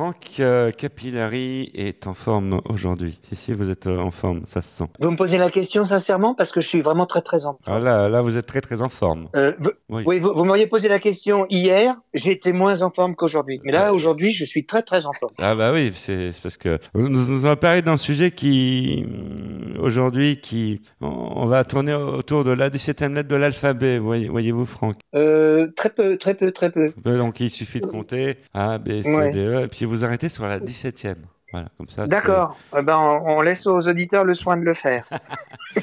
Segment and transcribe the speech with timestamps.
[0.00, 3.18] Franck euh, Capillari est en forme aujourd'hui.
[3.28, 4.86] Si, si, vous êtes euh, en forme, ça se sent.
[4.98, 7.76] Vous me posez la question sincèrement parce que je suis vraiment très très en forme.
[7.76, 9.28] Ah là, là, vous êtes très très en forme.
[9.36, 9.52] Euh,
[9.90, 10.04] oui.
[10.06, 10.18] oui.
[10.18, 13.60] vous, m'auriez posé la question hier, j'étais moins en forme qu'aujourd'hui.
[13.62, 15.34] Mais là, aujourd'hui, je suis très très en forme.
[15.36, 19.04] Ah bah oui, c'est parce que nous, nous avons parlé d'un sujet qui,
[19.78, 24.96] aujourd'hui, qui, on va tourner autour de la 17e lettre de l'alphabet, voyez-vous Franck?
[25.12, 26.90] Très peu, très peu, très peu.
[27.04, 30.46] Donc il suffit de compter A, B, C, D, E, et puis vous arrêtez sur
[30.46, 31.16] la 17e.
[31.52, 32.06] Voilà, comme ça.
[32.06, 32.56] D'accord.
[32.78, 35.04] Eh ben, on laisse aux auditeurs le soin de le faire.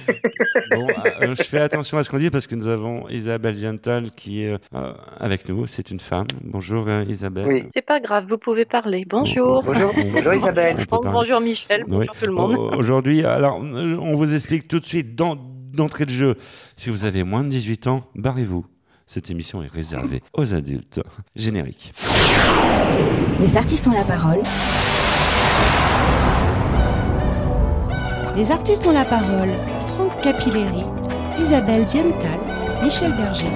[0.71, 0.87] bon,
[1.21, 4.43] euh, je fais attention à ce qu'on dit parce que nous avons Isabelle Giantal qui
[4.43, 5.67] est euh, avec nous.
[5.67, 6.27] C'est une femme.
[6.41, 7.47] Bonjour Isabelle.
[7.47, 7.65] Oui.
[7.73, 9.05] C'est pas grave, vous pouvez parler.
[9.09, 9.61] Bonjour.
[9.61, 10.85] Bonjour, bonjour Isabelle.
[10.89, 11.83] bonjour Michel.
[11.85, 12.57] Bonjour tout le monde.
[12.77, 16.35] Aujourd'hui, alors, on vous explique tout de suite d'entrée de jeu.
[16.77, 18.65] Si vous avez moins de 18 ans, barrez-vous.
[19.07, 20.99] Cette émission est réservée aux adultes.
[21.33, 21.93] Générique.
[23.39, 24.41] Les artistes ont la parole.
[28.35, 29.49] Les artistes ont la parole.
[29.95, 30.83] Franck Capilleri,
[31.39, 32.39] Isabelle Ziental,
[32.83, 33.47] Michel Berger.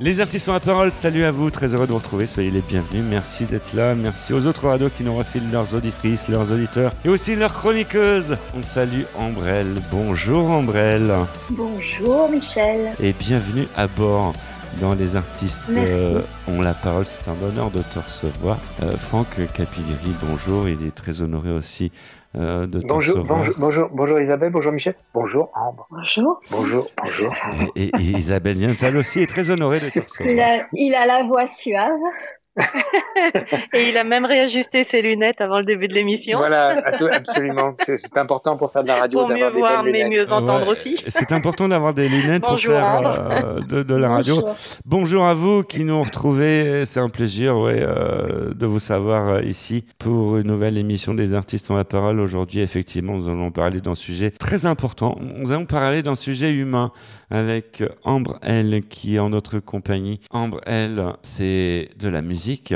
[0.00, 2.62] Les artistes ont la parole, salut à vous, très heureux de vous retrouver, soyez les
[2.62, 6.92] bienvenus, merci d'être là, merci aux autres radios qui nous refilent leurs auditrices, leurs auditeurs
[7.04, 8.36] et aussi leurs chroniqueuses.
[8.58, 11.12] On salue Ambrelle, bonjour Ambrelle.
[11.50, 12.92] Bonjour Michel.
[13.00, 14.32] Et bienvenue à bord
[14.80, 17.04] dans Les artistes euh, ont la parole.
[17.06, 18.58] C'est un bonheur de te recevoir.
[18.82, 20.68] Euh, Franck Capilleri, bonjour.
[20.68, 21.92] Il est très honoré aussi
[22.36, 25.86] euh, de bonjour, bonjour, bonjour, bonjour Isabelle, bonjour Michel, bonjour Ambre.
[25.90, 26.40] Bonjour.
[26.50, 27.32] Bonjour, bonjour.
[27.76, 30.66] Et, Isabelle Viental aussi est très honorée de te recevoir.
[30.72, 31.90] il a la voix suave.
[33.72, 36.38] et il a même réajusté ses lunettes avant le début de l'émission.
[36.38, 36.80] Voilà,
[37.12, 37.74] absolument.
[37.78, 39.20] C'est important pour faire de la radio.
[39.20, 40.96] Pour mieux voir, mais mieux entendre aussi.
[41.08, 44.46] C'est important d'avoir des lunettes pour faire euh, de, la radio.
[44.86, 45.24] Bonjour.
[45.24, 46.84] à vous qui nous retrouvez.
[46.84, 51.34] C'est un plaisir ouais, euh, de vous savoir euh, ici pour une nouvelle émission des
[51.34, 52.20] artistes en la parole.
[52.20, 55.16] Aujourd'hui, effectivement, nous allons parler d'un sujet très important.
[55.20, 56.92] Nous allons parler d'un sujet humain
[57.34, 60.20] avec Ambre L qui est en notre compagnie.
[60.30, 62.72] Ambre L, c'est de la musique.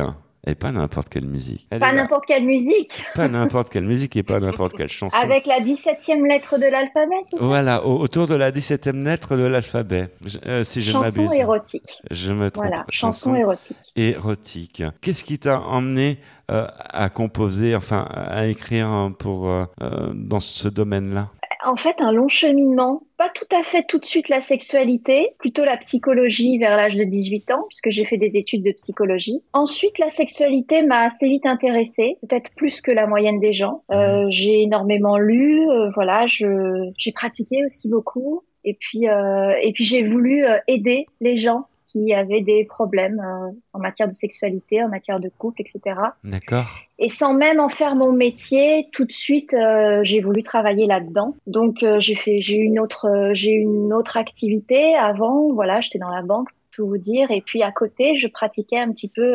[0.47, 1.69] Et pas n'importe quelle musique.
[1.69, 3.05] pas n'importe quelle musique.
[3.15, 5.17] Pas n'importe quelle musique et pas n'importe quelle chanson.
[5.17, 10.09] Avec la 17e lettre de l'alphabet, Voilà, autour de la 17e lettre de l'alphabet.
[10.47, 12.03] Euh, si je chanson érotique.
[12.11, 12.67] Je me trompe.
[12.67, 13.77] Voilà, chanson, érotique.
[13.95, 14.83] Érotique.
[15.03, 16.19] Qu'est-ce qui t'a emmené
[16.51, 19.67] euh, à composer, enfin à écrire pour euh,
[20.15, 21.29] dans ce domaine-là?
[21.69, 25.65] En fait un long cheminement, pas tout à fait tout de suite la sexualité, plutôt
[25.65, 29.43] la psychologie vers l'âge de 18 ans, puisque j'ai fait des études de psychologie.
[29.53, 33.83] Ensuite, la sexualité m'a assez vite intéressée, peut-être plus que la moyenne des gens.
[33.93, 38.43] Euh, j'ai énormément lu, euh, voilà, j'ai pratiqué aussi beaucoup.
[38.65, 43.51] Et puis, euh, et puis j'ai voulu aider les gens qui avaient des problèmes euh,
[43.73, 45.97] en matière de sexualité, en matière de couple, etc.
[46.23, 46.69] D'accord.
[46.99, 51.35] Et sans même en faire mon métier, tout de suite, euh, j'ai voulu travailler là-dedans.
[51.47, 55.53] Donc euh, j'ai fait, j'ai une autre, j'ai une autre activité avant.
[55.53, 57.31] Voilà, j'étais dans la banque, pour tout vous dire.
[57.31, 59.35] Et puis à côté, je pratiquais un petit peu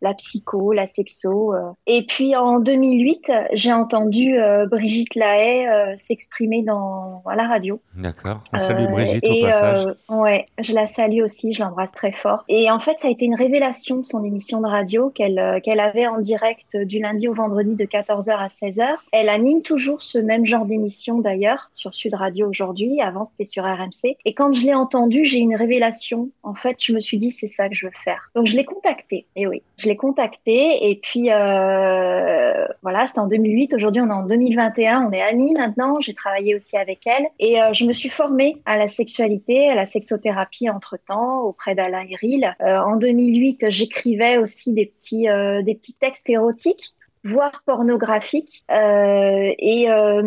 [0.00, 1.54] la psycho, la sexo.
[1.54, 1.72] Euh.
[1.86, 7.80] Et puis en 2008, j'ai entendu euh, Brigitte Lahaye euh, s'exprimer dans à la radio.
[7.96, 8.42] D'accord.
[8.52, 9.86] On salue Brigitte au passage.
[10.08, 12.44] ouais, je la salue aussi, je l'embrasse très fort.
[12.48, 16.06] Et en fait, ça a été une révélation son émission de radio qu'elle qu'elle avait
[16.06, 18.86] en direct du lundi au vendredi de 14h à 16h.
[19.12, 23.00] Elle anime toujours ce même genre d'émission d'ailleurs sur Sud Radio aujourd'hui.
[23.00, 24.16] Avant, c'était sur RMC.
[24.24, 26.30] Et quand je l'ai entendu, j'ai une révélation.
[26.42, 28.30] En fait, je me suis dit c'est ça que je veux faire.
[28.34, 29.26] Donc je l'ai contactée.
[29.36, 33.74] Et oui, je l'ai contactée et puis euh, voilà, c'était en 2008.
[33.74, 35.06] Aujourd'hui, on est en 2021.
[35.08, 36.00] On est amis maintenant.
[36.00, 39.74] J'ai travaillé aussi avec elle et euh, je me suis formée à la sexualité, à
[39.74, 42.54] la sexothérapie entre temps auprès d'Alain Eril.
[42.60, 45.26] Euh, en 2008, j'écrivais aussi des petits
[45.64, 46.94] des petits textes érotiques
[47.24, 48.64] voire pornographiques.
[48.70, 50.22] Euh, et euh,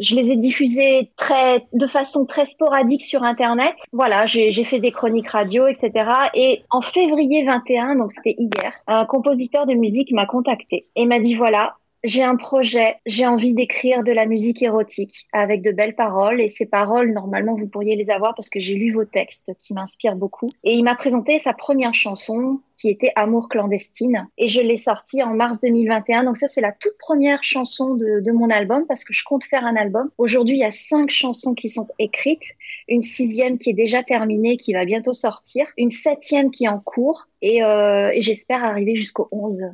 [0.00, 3.74] je les ai diffusés très de façon très sporadique sur internet.
[3.92, 5.90] Voilà j'ai fait des chroniques radio etc
[6.34, 11.20] et en février 21 donc c'était hier un compositeur de musique m'a contacté et m'a
[11.20, 15.94] dit voilà j'ai un projet, j'ai envie d'écrire de la musique érotique avec de belles
[15.94, 19.52] paroles et ces paroles, normalement, vous pourriez les avoir parce que j'ai lu vos textes
[19.58, 20.50] qui m'inspirent beaucoup.
[20.64, 25.22] Et il m'a présenté sa première chanson qui était Amour clandestine et je l'ai sortie
[25.22, 26.24] en mars 2021.
[26.24, 29.44] Donc ça, c'est la toute première chanson de, de, mon album parce que je compte
[29.44, 30.08] faire un album.
[30.16, 32.54] Aujourd'hui, il y a cinq chansons qui sont écrites,
[32.88, 36.80] une sixième qui est déjà terminée, qui va bientôt sortir, une septième qui est en
[36.80, 39.64] cours et, euh, et j'espère arriver jusqu'au 11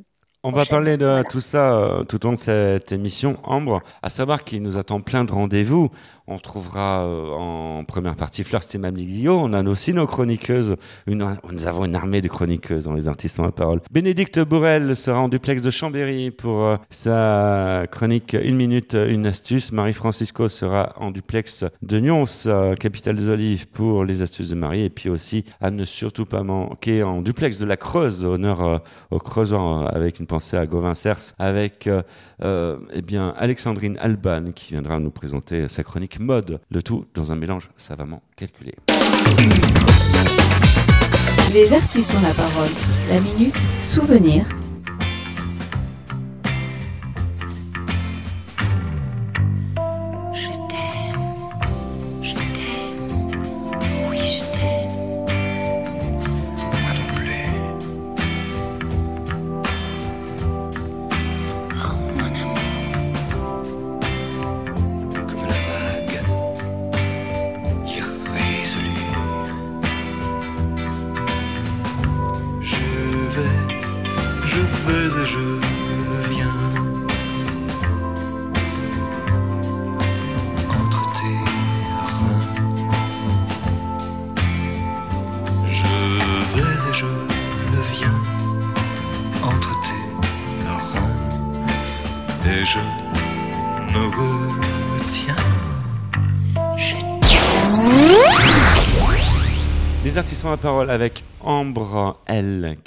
[0.47, 3.83] on va parler de tout ça euh, tout au long de cette émission, Ambre.
[4.01, 5.91] À savoir qu'il nous attend plein de rendez-vous.
[6.29, 9.39] On trouvera euh, en première partie Fleur Stimamiglio.
[9.41, 10.75] On a aussi nos chroniqueuses.
[11.07, 13.81] Nous avons une armée de chroniqueuses dans les artistes en la parole.
[13.93, 19.71] Bénédicte Bourrel sera en duplex de Chambéry pour euh, sa chronique Une minute, une astuce.
[19.71, 24.83] Marie-Francisco sera en duplex de Nyons, euh, capitale des Olives, pour les astuces de Marie.
[24.83, 28.83] Et puis aussi, à ne surtout pas manquer en duplex de la Creuse, honneur
[29.13, 31.89] au Creusois, avec une pensée à Gauvin Cers, avec
[32.43, 37.37] eh bien, Alexandrine Alban qui viendra nous présenter sa chronique mode, le tout dans un
[37.37, 38.75] mélange savamment calculé.
[41.53, 42.69] Les artistes ont la parole.
[43.09, 44.45] La minute souvenir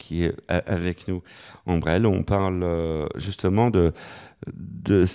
[0.10, 1.22] qui est avec nous.
[1.68, 3.94] L, on parle euh, justement de,
[4.48, 5.06] de,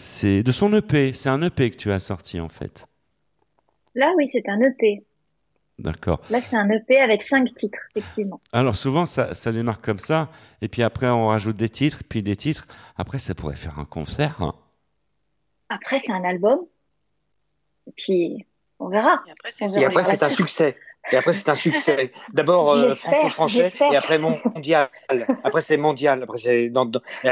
[0.42, 1.12] de son EP.
[1.12, 2.86] C'est un EP que tu as sorti en fait.
[3.96, 5.02] Là, oui, c'est un EP.
[5.80, 6.20] D'accord.
[6.30, 8.40] Là, c'est un EP avec cinq titres, effectivement.
[8.52, 10.30] Alors, souvent, ça, ça, démarre comme ça,
[10.62, 12.68] et puis après, on rajoute des titres, puis des titres.
[12.96, 14.40] Après, ça pourrait faire un concert.
[14.40, 14.54] Hein.
[15.68, 16.60] Après, c'est un album.
[17.88, 18.46] Et puis,
[18.78, 19.24] on verra.
[19.26, 20.76] Et après, c'est un succès.
[21.12, 22.12] Et après, c'est un succès.
[22.32, 24.88] D'abord euh, franco-français et après mondial.
[25.42, 26.22] Après, c'est mondial.
[26.22, 26.90] Après, c'est dans,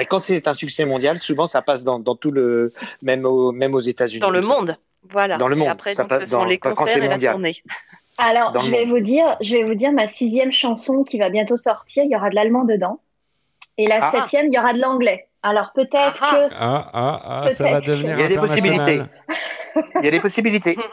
[0.08, 2.72] quand c'est un succès mondial, souvent, ça passe dans, dans tout le.
[3.02, 4.20] Même, au, même aux États-Unis.
[4.20, 4.76] Dans le monde.
[5.10, 5.36] Voilà.
[5.38, 5.68] Dans le monde.
[5.68, 7.62] Et après, ça passe dans, les concerts et la tournée.
[8.18, 11.56] Alors, je vais, vous dire, je vais vous dire ma sixième chanson qui va bientôt
[11.56, 12.04] sortir.
[12.04, 13.00] Il y aura de l'allemand dedans.
[13.78, 14.10] Et la ah.
[14.10, 15.28] septième, il y aura de l'anglais.
[15.42, 16.46] Alors peut-être ah.
[16.48, 16.54] que.
[16.54, 19.02] Ah, ah, ah, ça va devenir Il y a des possibilités.
[19.96, 20.78] il y a des possibilités.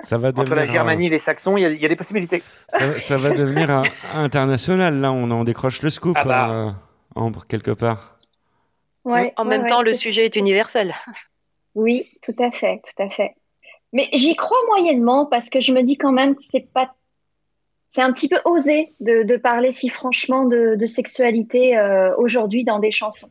[0.00, 2.42] Ça va Entre la Germanie et les Saxons, il y, a des possibilités.
[3.00, 3.82] Ça, va devenir
[4.12, 5.00] international.
[5.00, 6.74] Là, on en décroche le scoop, ah bah.
[7.16, 8.18] euh, quelque part.
[9.04, 10.94] Ouais, en même temps, le sujet est universel.
[11.74, 13.34] Oui, tout à fait, tout à fait.
[13.94, 16.94] Mais j'y crois moyennement parce que je me dis quand même que c'est pas,
[17.88, 22.90] c'est un petit peu osé de, parler si franchement de, sexualité euh, aujourd'hui dans des
[22.90, 23.30] chansons.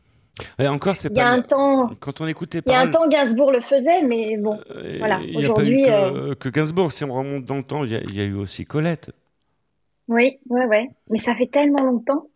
[0.58, 1.14] Et encore, c'est pas.
[1.14, 1.90] Il y a un temps.
[2.00, 5.20] Quand on écoutait Il y a un temps, Gainsbourg le faisait, mais bon, euh, voilà.
[5.36, 5.84] Aujourd'hui.
[5.84, 6.34] Que, euh...
[6.34, 9.10] que, Gainsbourg, si on remonte dans le temps, il y, a eu aussi Colette.
[10.08, 10.88] Oui, ouais, ouais.
[11.10, 12.26] Mais ça fait tellement longtemps.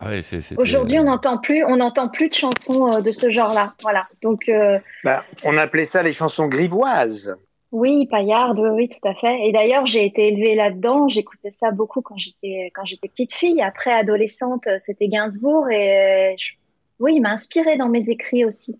[0.00, 0.20] Ah ouais,
[0.56, 3.74] Aujourd'hui, on n'entend plus, on n'entend plus de chansons euh, de ce genre-là.
[3.82, 4.02] Voilà.
[4.22, 4.48] Donc.
[4.48, 7.34] Euh, bah, on appelait ça les chansons grivoises.
[7.70, 9.46] Oui, paillarde, oui, tout à fait.
[9.46, 11.08] Et d'ailleurs, j'ai été élevée là-dedans.
[11.08, 13.60] J'écoutais ça beaucoup quand j'étais quand j'étais petite fille.
[13.60, 16.52] Après, adolescente, c'était Gainsbourg et je
[16.98, 18.78] oui, il m'a inspiré dans mes écrits aussi,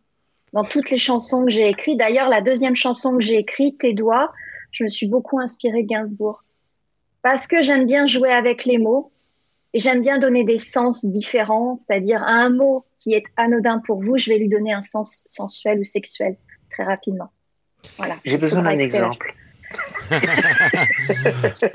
[0.53, 1.99] dans toutes les chansons que j'ai écrites.
[1.99, 4.33] D'ailleurs, la deuxième chanson que j'ai écrite, Tes doigts,
[4.73, 6.45] je me suis beaucoup inspirée de Gainsbourg.
[7.23, 9.13] Parce que j'aime bien jouer avec les mots
[9.75, 14.03] et j'aime bien donner des sens différents, c'est-à-dire à un mot qui est anodin pour
[14.03, 16.37] vous, je vais lui donner un sens sensuel ou sexuel
[16.71, 17.31] très rapidement.
[17.97, 18.17] Voilà.
[18.25, 19.35] J'ai besoin d'un exemple.
[20.11, 20.21] Il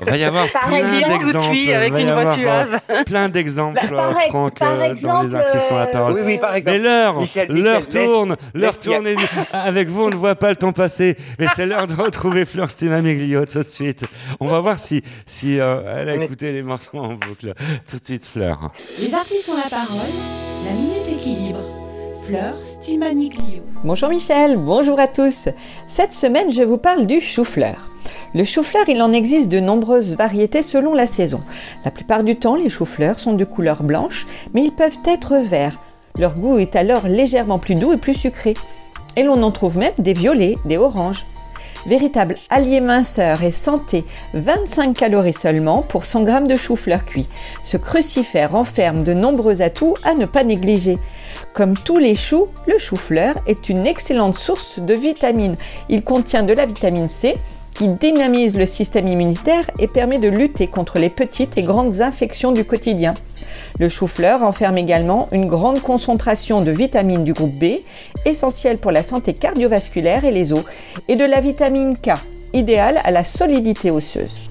[0.00, 1.72] va y avoir plein d'exemples.
[1.72, 2.80] avec une voix suave.
[3.06, 3.94] Plein d'exemples,
[4.28, 6.14] Franck, euh, dans les artistes ont la parole.
[6.14, 6.78] Oui, oui, par exemple.
[6.78, 9.06] Mais l'heure, l'heure tourne, l'heure tourne.
[9.52, 11.16] avec vous, on ne voit pas le temps passer.
[11.38, 14.04] Mais c'est l'heure de retrouver Fleur Stimamiglio tout de suite.
[14.40, 17.54] On va voir si, si euh, elle a écouté les morceaux en boucle.
[17.88, 18.72] Tout de suite, Fleur.
[18.98, 20.10] Les artistes ont la parole.
[20.64, 21.73] La minute équilibre.
[22.26, 23.62] Fleur Stimaniglio.
[23.84, 25.48] Bonjour Michel, bonjour à tous.
[25.86, 27.90] Cette semaine, je vous parle du chou-fleur.
[28.34, 31.42] Le chou-fleur, il en existe de nombreuses variétés selon la saison.
[31.84, 35.78] La plupart du temps, les choux-fleurs sont de couleur blanche, mais ils peuvent être verts.
[36.18, 38.54] Leur goût est alors légèrement plus doux et plus sucré.
[39.16, 41.26] Et l'on en trouve même des violets, des oranges.
[41.86, 47.28] Véritable allié minceur et santé, 25 calories seulement pour 100 g de chou-fleur cuit.
[47.62, 50.98] Ce crucifère renferme de nombreux atouts à ne pas négliger.
[51.52, 55.56] Comme tous les choux, le chou-fleur est une excellente source de vitamines.
[55.90, 57.34] Il contient de la vitamine C
[57.74, 62.52] qui dynamise le système immunitaire et permet de lutter contre les petites et grandes infections
[62.52, 63.14] du quotidien.
[63.80, 67.80] Le chou-fleur renferme également une grande concentration de vitamines du groupe B,
[68.24, 70.62] essentielle pour la santé cardiovasculaire et les os,
[71.08, 72.10] et de la vitamine K,
[72.52, 74.48] idéal à la solidité osseuse.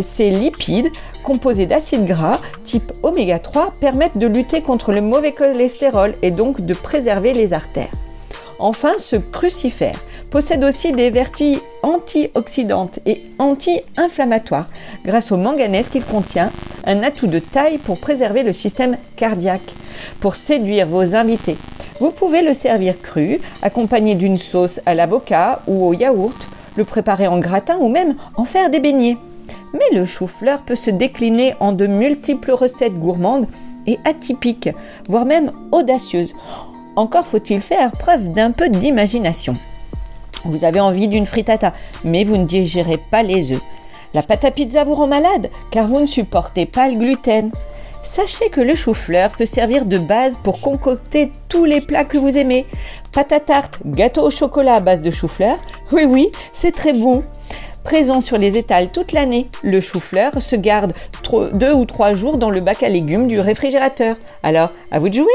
[0.00, 0.88] Ces lipides,
[1.22, 6.62] composés d'acides gras type oméga 3, permettent de lutter contre le mauvais cholestérol et donc
[6.62, 7.92] de préserver les artères.
[8.58, 10.02] Enfin, ce crucifère
[10.32, 14.70] possède aussi des vertus antioxydantes et anti-inflammatoires
[15.04, 16.50] grâce au manganèse qu'il contient,
[16.86, 19.74] un atout de taille pour préserver le système cardiaque,
[20.20, 21.58] pour séduire vos invités.
[22.00, 27.26] Vous pouvez le servir cru, accompagné d'une sauce à l'avocat ou au yaourt, le préparer
[27.28, 29.18] en gratin ou même en faire des beignets.
[29.74, 33.46] Mais le chou-fleur peut se décliner en de multiples recettes gourmandes
[33.86, 34.70] et atypiques,
[35.10, 36.34] voire même audacieuses.
[36.96, 39.54] Encore faut-il faire preuve d'un peu d'imagination.
[40.44, 41.72] Vous avez envie d'une frittata,
[42.04, 43.62] mais vous ne digérez pas les œufs.
[44.14, 47.50] La pâte à pizza vous rend malade, car vous ne supportez pas le gluten.
[48.02, 52.36] Sachez que le chou-fleur peut servir de base pour concocter tous les plats que vous
[52.36, 52.66] aimez.
[53.12, 55.56] Pâte à tarte, gâteau au chocolat à base de chou-fleur,
[55.92, 57.22] oui oui, c'est très bon.
[57.84, 60.92] Présent sur les étals toute l'année, le chou-fleur se garde
[61.54, 64.16] deux ou trois jours dans le bac à légumes du réfrigérateur.
[64.42, 65.26] Alors, à vous de jouer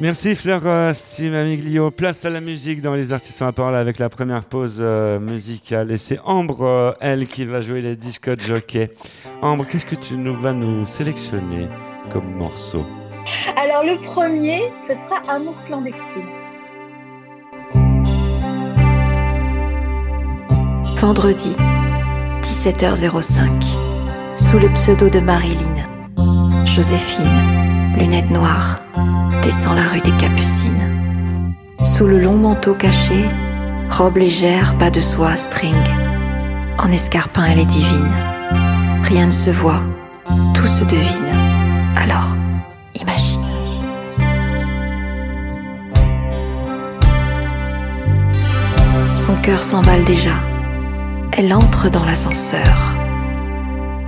[0.00, 0.62] Merci Fleur
[0.94, 1.90] Steve Amiglio.
[1.90, 5.92] Place à la musique dans les artistes en parole avec la première pause euh, musicale.
[5.92, 8.90] Et c'est Ambre, euh, elle, qui va jouer les disques jockey.
[9.42, 11.68] Ambre, qu'est-ce que tu nous vas nous sélectionner
[12.10, 12.80] comme morceau?
[13.56, 16.22] Alors le premier, ce sera Amour clandestine.
[20.96, 21.54] Vendredi,
[22.40, 23.48] 17h05.
[24.36, 25.86] Sous le pseudo de Marilyn.
[26.64, 27.79] Joséphine,
[28.10, 28.32] lunettes
[29.42, 31.54] descend la rue des Capucines.
[31.84, 33.24] Sous le long manteau caché,
[33.88, 35.76] robe légère, pas de soie, string.
[36.78, 38.12] En escarpin, elle est divine.
[39.04, 39.82] Rien ne se voit,
[40.54, 41.36] tout se devine.
[41.96, 42.36] Alors,
[43.00, 43.44] imagine.
[49.14, 50.34] Son cœur s'emballe déjà.
[51.36, 52.76] Elle entre dans l'ascenseur.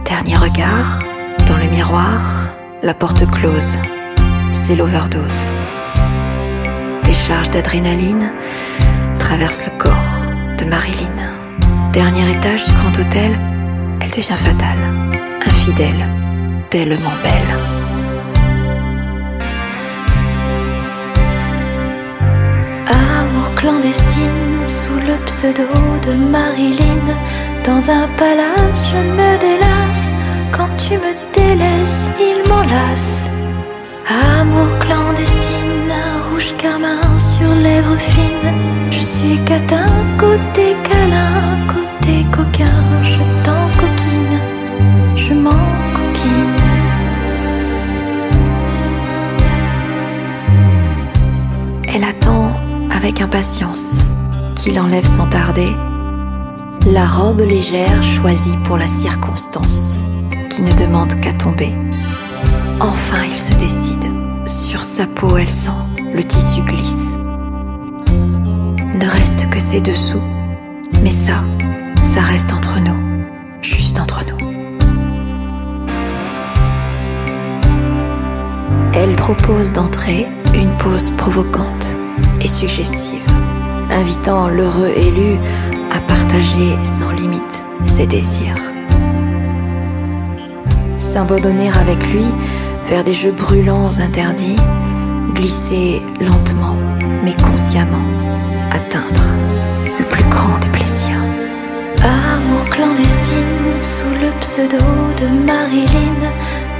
[0.04, 1.02] Dernier regard,
[1.46, 2.20] dans le miroir,
[2.82, 3.78] la porte close
[4.50, 5.50] c'est l'overdose.
[7.04, 8.30] Décharge d'adrénaline
[9.18, 10.12] traverse le corps
[10.58, 11.18] de Marilyn.
[11.92, 13.38] Dernier étage du grand hôtel,
[14.00, 14.78] elle devient fatale,
[15.46, 16.08] infidèle,
[16.70, 17.52] tellement belle.
[22.86, 25.68] Amour clandestine sous le pseudo
[26.06, 27.06] de Marilyn.
[27.64, 30.21] Dans un palace, je me délasse.
[30.52, 33.30] Quand tu me délaisses, il m'enlace.
[34.08, 35.92] Amour clandestine,
[36.30, 38.54] rouge carmin sur lèvres fines.
[38.90, 39.86] Je suis catin,
[40.18, 42.82] côté câlin, côté coquin.
[43.02, 44.38] Je t'en coquine,
[45.16, 45.64] je m'en
[45.96, 46.56] coquine.
[51.94, 52.52] Elle attend
[52.94, 54.04] avec impatience
[54.54, 55.72] qu'il enlève sans tarder
[56.86, 60.00] la robe légère choisie pour la circonstance,
[60.52, 61.72] qui ne demande qu'à tomber.
[62.78, 64.04] Enfin, il se décide.
[64.44, 67.16] Sur sa peau, elle sent le tissu glisse.
[68.06, 70.20] Ne reste que ses dessous.
[71.02, 71.42] Mais ça,
[72.02, 72.98] ça reste entre nous.
[73.62, 74.36] Juste entre nous.
[78.92, 81.96] Elle propose d'entrer une pause provocante
[82.42, 83.24] et suggestive,
[83.90, 85.38] invitant l'heureux élu
[85.90, 88.71] à partager sans limite ses désirs.
[91.12, 92.24] S'abandonner avec lui
[92.84, 94.56] faire des jeux brûlants interdits,
[95.34, 96.74] glisser lentement
[97.22, 98.08] mais consciemment,
[98.70, 99.22] atteindre
[99.98, 101.20] le plus grand des plaisirs.
[102.02, 104.82] Amour clandestine sous le pseudo
[105.20, 106.16] de Marilyn,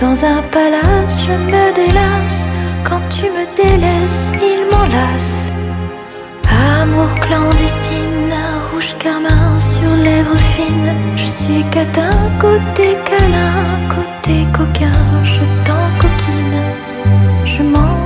[0.01, 2.47] dans un palace je me délasse,
[2.85, 5.53] quand tu me délaisses il m'enlace.
[6.81, 8.12] Amour clandestine,
[8.83, 12.11] rouge carmin sur lèvres fines, je suis catin
[12.41, 14.93] côté câlin, côté coquin,
[15.25, 15.83] je t'en
[17.45, 17.99] je m'en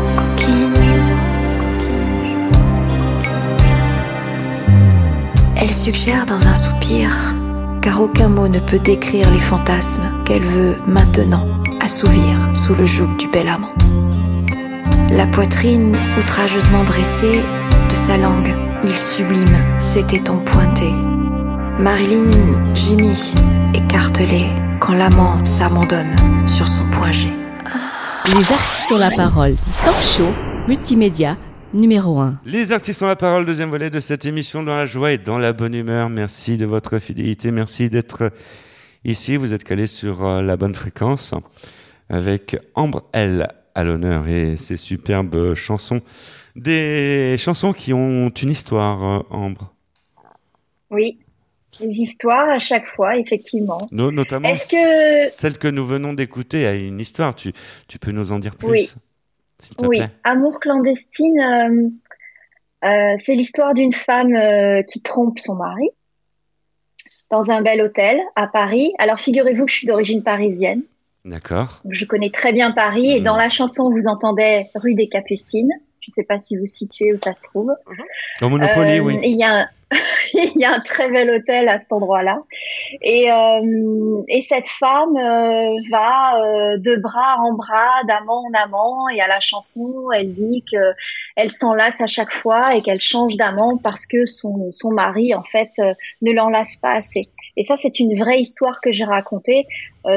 [5.58, 7.10] Elle suggère dans un soupir,
[7.80, 11.46] car aucun mot ne peut décrire les fantasmes qu'elle veut maintenant
[11.80, 13.72] assouvir sous le joug du bel amant.
[15.16, 20.90] La poitrine outrageusement dressée de sa langue, il sublime c'était ton pointé.
[21.78, 22.30] Marilyn
[22.74, 23.34] gémit,
[23.74, 24.44] écartelée,
[24.78, 26.14] quand l'amant s'abandonne
[26.46, 27.30] sur son point G.
[28.26, 29.54] Les artistes ont la parole.
[29.82, 30.28] Talk show,
[30.68, 31.38] multimédia,
[31.72, 32.40] numéro 1.
[32.44, 35.38] Les artistes ont la parole, deuxième volet de cette émission dans la joie et dans
[35.38, 36.10] la bonne humeur.
[36.10, 38.32] Merci de votre fidélité, merci d'être
[39.06, 39.38] ici.
[39.38, 41.32] Vous êtes calé sur euh, la bonne fréquence
[42.10, 46.00] avec Ambre L à l'honneur et ses superbes chansons.
[46.56, 49.74] Des chansons qui ont une histoire, euh, Ambre.
[50.90, 51.18] Oui.
[51.78, 53.86] Des histoires à chaque fois, effectivement.
[53.92, 55.28] notamment que...
[55.28, 57.34] celle que nous venons d'écouter a une histoire.
[57.34, 57.52] Tu,
[57.86, 58.90] tu peux nous en dire plus Oui.
[59.80, 60.00] oui.
[60.24, 61.90] Amour clandestine, euh,
[62.88, 65.90] euh, c'est l'histoire d'une femme euh, qui trompe son mari
[67.30, 68.94] dans un bel hôtel à Paris.
[68.98, 70.82] Alors figurez-vous que je suis d'origine parisienne.
[71.26, 71.82] D'accord.
[71.90, 73.40] Je connais très bien Paris et dans hmm.
[73.40, 75.72] la chanson vous entendez rue des Capucines.
[76.06, 77.72] Je ne sais pas si vous situez où ça se trouve.
[78.40, 79.18] Au Monopoly, oui.
[79.22, 79.68] Il y a
[80.34, 82.42] il y a un très bel hôtel à cet endroit-là.
[83.02, 89.08] Et, euh, et cette femme euh, va euh, de bras en bras, d'amant en amant,
[89.08, 90.92] et à la chanson, elle dit que
[91.36, 95.44] elle s'enlace à chaque fois et qu'elle change d'amant parce que son, son mari, en
[95.44, 95.70] fait,
[96.22, 97.22] ne l'enlace pas assez.
[97.56, 99.62] Et ça, c'est une vraie histoire que j'ai racontée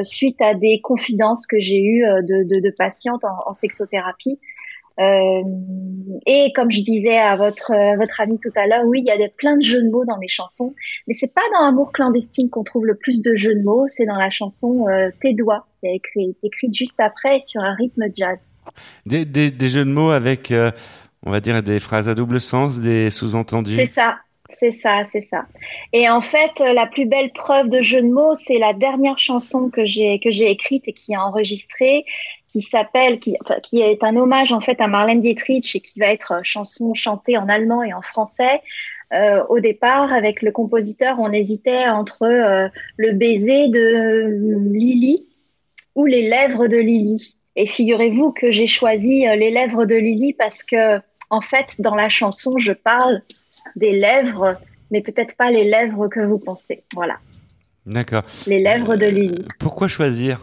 [0.04, 4.40] suite à des confidences que j'ai eues de, de, de patientes en, en sexothérapie.
[5.00, 5.44] Euh,
[6.26, 9.18] et comme je disais à votre votre ami tout à l'heure, oui, il y a
[9.18, 10.74] des, plein de jeux de mots dans mes chansons,
[11.08, 14.06] mais c'est pas dans Amour clandestine qu'on trouve le plus de jeux de mots, c'est
[14.06, 18.04] dans la chanson euh, Tes doigts, qui est écrit, écrite juste après sur un rythme
[18.14, 18.40] jazz.
[19.06, 20.72] Des, des, des jeux de mots avec, euh,
[21.26, 23.76] on va dire, des phrases à double sens, des sous-entendus.
[23.76, 24.18] C'est ça.
[24.52, 25.46] C'est ça, c'est ça.
[25.94, 29.70] Et en fait, la plus belle preuve de jeu de mots, c'est la dernière chanson
[29.70, 32.04] que j'ai que j'ai écrite et qui est enregistrée,
[32.50, 36.08] qui s'appelle, qui, qui est un hommage en fait à Marlène Dietrich et qui va
[36.08, 38.62] être chanson chantée en allemand et en français.
[39.12, 44.28] Euh, au départ, avec le compositeur, on hésitait entre euh, le baiser de
[44.72, 45.28] Lily
[45.96, 47.36] ou les lèvres de Lily.
[47.56, 50.96] Et figurez-vous que j'ai choisi euh, les lèvres de Lily parce que,
[51.32, 53.22] en fait, dans la chanson, je parle
[53.76, 54.58] des lèvres,
[54.92, 56.84] mais peut-être pas les lèvres que vous pensez.
[56.94, 57.18] Voilà.
[57.88, 58.24] D'accord.
[58.46, 59.46] Les lèvres de Lily.
[59.60, 60.40] Pourquoi choisir?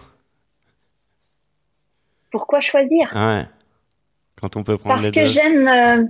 [2.37, 3.11] Pourquoi choisir?
[3.14, 3.47] Ouais.
[4.38, 5.66] Quand on peut prendre Parce que j'aime.
[5.66, 6.05] Euh,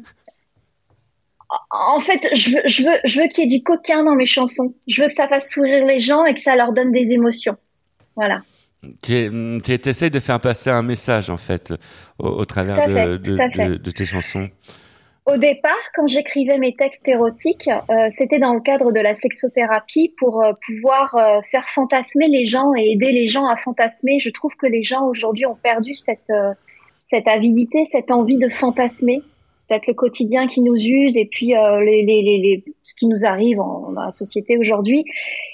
[1.70, 4.26] en fait, je veux, je veux, je veux qu'il y ait du coquin dans mes
[4.26, 4.74] chansons.
[4.88, 7.54] Je veux que ça fasse sourire les gens et que ça leur donne des émotions.
[8.16, 8.40] Voilà.
[9.02, 9.30] Tu,
[9.62, 11.72] tu essayes de faire passer un message, en fait,
[12.18, 14.48] au, travers de, de, tes chansons.
[15.26, 20.14] Au départ, quand j'écrivais mes textes érotiques, euh, c'était dans le cadre de la sexothérapie
[20.16, 24.20] pour euh, pouvoir euh, faire fantasmer les gens et aider les gens à fantasmer.
[24.20, 26.32] Je trouve que les gens aujourd'hui ont perdu cette
[27.02, 29.20] cette avidité, cette envie de fantasmer.
[29.68, 33.60] Peut-être le quotidien qui nous use et puis les, les, les, ce qui nous arrive
[33.60, 35.04] en, dans la société aujourd'hui.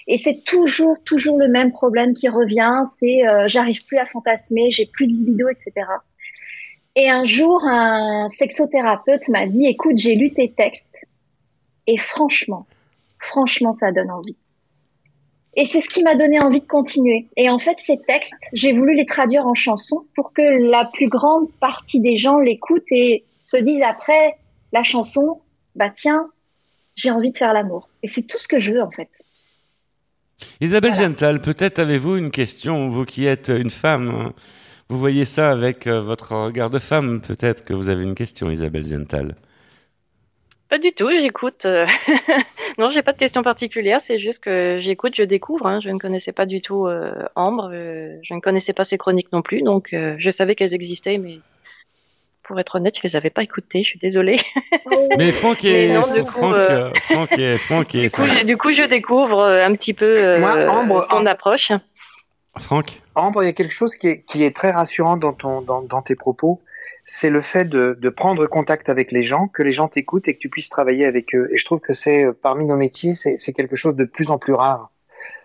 [0.06, 2.82] Et c'est toujours toujours le même problème qui revient.
[2.84, 5.72] C'est j'arrive plus à fantasmer, j'ai plus de libido, etc.
[6.94, 10.98] Et un jour, un sexothérapeute m'a dit, écoute, j'ai lu tes textes
[11.86, 12.66] et franchement,
[13.18, 14.36] franchement, ça donne envie.
[15.54, 17.28] Et c'est ce qui m'a donné envie de continuer.
[17.36, 21.08] Et en fait, ces textes, j'ai voulu les traduire en chansons pour que la plus
[21.08, 24.38] grande partie des gens l'écoutent et se disent après
[24.72, 25.40] la chanson,
[25.76, 26.30] bah tiens,
[26.94, 27.90] j'ai envie de faire l'amour.
[28.02, 29.10] Et c'est tout ce que je veux en fait.
[30.60, 34.32] Isabelle Gental, peut-être avez-vous une question, vous qui êtes une femme hein,
[34.92, 37.22] vous voyez ça avec euh, votre regard de femme.
[37.22, 39.36] Peut-être que vous avez une question, Isabelle Zental.
[40.68, 41.64] Pas du tout, j'écoute.
[41.64, 41.86] Euh,
[42.78, 45.66] non, j'ai pas de question particulière, c'est juste que j'écoute, je découvre.
[45.66, 45.80] Hein.
[45.80, 49.40] Je ne connaissais pas du tout euh, Ambre, je ne connaissais pas ses chroniques non
[49.40, 51.38] plus, donc je savais qu'elles existaient, mais
[52.42, 53.82] pour être honnête, je les avais pas écoutées.
[53.82, 54.40] Je suis désolée.
[55.16, 56.54] mais Franck est, Franck,
[57.38, 61.72] est, Franck est, du, coup, du coup, je découvre un petit peu Moi, ton approche.
[62.58, 66.16] Franck Ambre, il y a quelque chose qui est, très rassurant dans, ton, dans, tes
[66.16, 66.60] propos,
[67.04, 70.34] c'est le fait de, de, prendre contact avec les gens, que les gens t'écoutent et
[70.34, 71.48] que tu puisses travailler avec eux.
[71.52, 74.52] Et je trouve que c'est parmi nos métiers, c'est quelque chose de plus en plus
[74.52, 74.91] rare.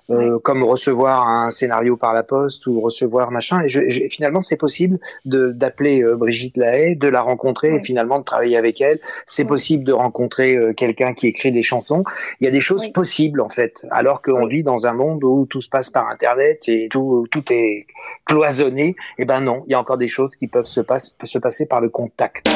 [0.10, 3.62] Euh, comme recevoir un scénario par la poste ou recevoir machin.
[3.64, 8.24] Et, je, finalement, c'est possible d'appeler euh, Brigitte Lahaye, de la rencontrer et finalement de
[8.24, 9.00] travailler avec elle.
[9.26, 12.06] C'est possible de rencontrer euh, quelqu'un qui écrit des chansons.
[12.40, 15.46] Il y a des choses possibles en fait, alors qu'on vit dans un monde où
[15.46, 17.86] tout se passe par Internet et tout, tout est
[18.26, 18.88] cloisonné.
[18.88, 21.38] Et eh ben non, il y a encore des choses qui peuvent se, passe, se
[21.38, 22.48] passer par le contact.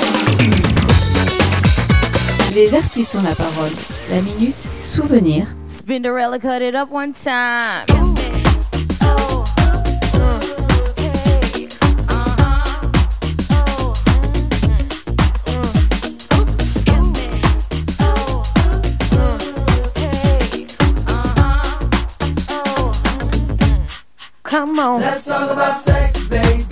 [2.55, 3.71] Les artistes ont la parole.
[4.09, 5.47] La minute souvenir
[5.81, 7.87] Spinderella cut it up one time.
[24.43, 25.01] Come on.
[25.01, 26.70] Let's talk about sex, baby.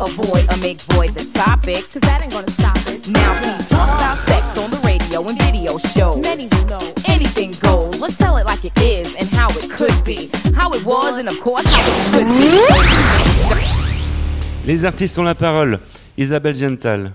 [0.00, 3.08] Avoid or make void the topic, cause that ain't gonna stop it.
[3.08, 6.20] Now we talk about sex on the radio and video shows.
[6.20, 8.00] Many will know anything goes.
[8.00, 10.30] Let's tell it like it is and how it could be.
[10.54, 12.50] How it was and of course how it should be.
[14.66, 15.78] Les artistes ont la parole.
[16.16, 17.12] Isabelle Gental.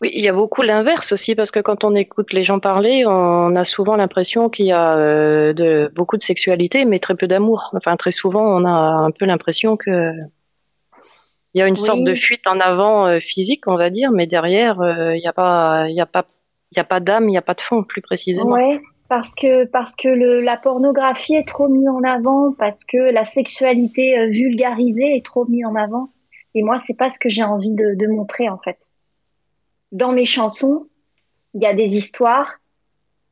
[0.00, 3.04] Oui, il y a beaucoup l'inverse aussi, parce que quand on écoute les gens parler,
[3.06, 7.28] on a souvent l'impression qu'il y a euh, de, beaucoup de sexualité, mais très peu
[7.28, 7.70] d'amour.
[7.72, 10.12] Enfin, très souvent, on a un peu l'impression que
[11.54, 11.80] il y a une Oui.
[11.80, 15.26] sorte de fuite en avant euh, physique, on va dire, mais derrière, euh, il n'y
[15.26, 16.24] a pas, il y a pas,
[16.72, 18.52] il y a pas d'âme, il n'y a pas de fond, plus précisément.
[18.52, 22.96] Ouais, parce que parce que le, la pornographie est trop mise en avant, parce que
[22.96, 26.08] la sexualité euh, vulgarisée est trop mise en avant.
[26.54, 28.78] Et moi, c'est pas ce que j'ai envie de, de montrer en fait.
[29.90, 30.86] Dans mes chansons,
[31.54, 32.60] il y a des histoires,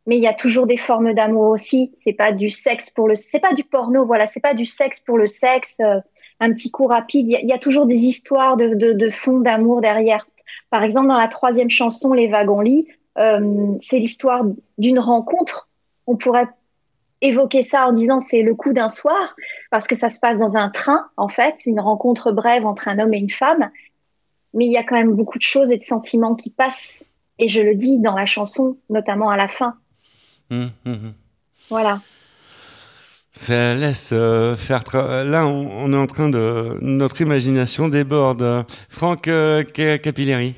[0.06, 1.92] mais il y a toujours des formes d'amour aussi.
[1.96, 5.00] C'est pas du sexe pour le, c'est pas du porno, voilà, c'est pas du sexe
[5.00, 6.00] pour le sexe, euh,
[6.40, 7.28] un petit coup rapide.
[7.28, 10.26] Il y a, il y a toujours des histoires de, de, de fond d'amour derrière.
[10.70, 12.86] Par exemple, dans la troisième chanson, Les wagons lits,
[13.18, 14.44] euh, c'est l'histoire
[14.78, 15.68] d'une rencontre.
[16.06, 16.48] On pourrait
[17.20, 19.36] évoquer ça en disant c'est le coup d'un soir
[19.70, 22.98] parce que ça se passe dans un train en fait, une rencontre brève entre un
[22.98, 23.70] homme et une femme,
[24.54, 27.04] mais il y a quand même beaucoup de choses et de sentiments qui passent
[27.38, 29.74] et je le dis dans la chanson, notamment à la fin.
[30.50, 31.14] Hum, hum, hum.
[31.68, 32.00] Voilà.
[33.32, 34.82] Ça laisse euh, faire.
[34.82, 36.76] tra- Là, on, on est en train de.
[36.80, 38.64] Notre imagination déborde.
[38.88, 40.56] Franck euh, Capilleri.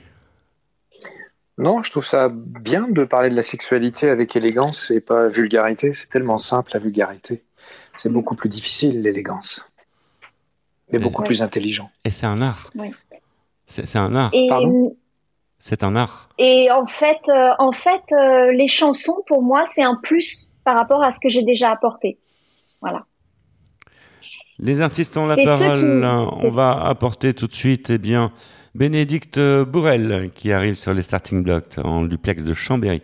[1.59, 5.93] Non, je trouve ça bien de parler de la sexualité avec élégance et pas vulgarité.
[5.95, 7.43] C'est tellement simple la vulgarité.
[7.97, 9.61] C'est beaucoup plus difficile l'élégance.
[10.91, 11.27] Mais beaucoup Ouais.
[11.27, 11.89] plus intelligent.
[12.05, 12.71] Et c'est un art.
[12.75, 12.91] Oui.
[13.67, 14.31] C'est un art.
[14.33, 14.97] Et Pardon
[15.59, 16.29] C'est un art.
[16.39, 20.75] Et en fait, euh, en fait, euh, les chansons pour moi c'est un plus par
[20.77, 22.19] rapport à ce que j'ai déjà apporté.
[22.83, 23.07] Voilà.
[24.59, 25.79] Les artistes ont la parole.
[25.79, 28.33] qui- On va apporter tout de suite, eh bien,
[28.75, 33.03] Bénédicte Bourrel, qui arrive sur les starting blocks en duplex de Chambéry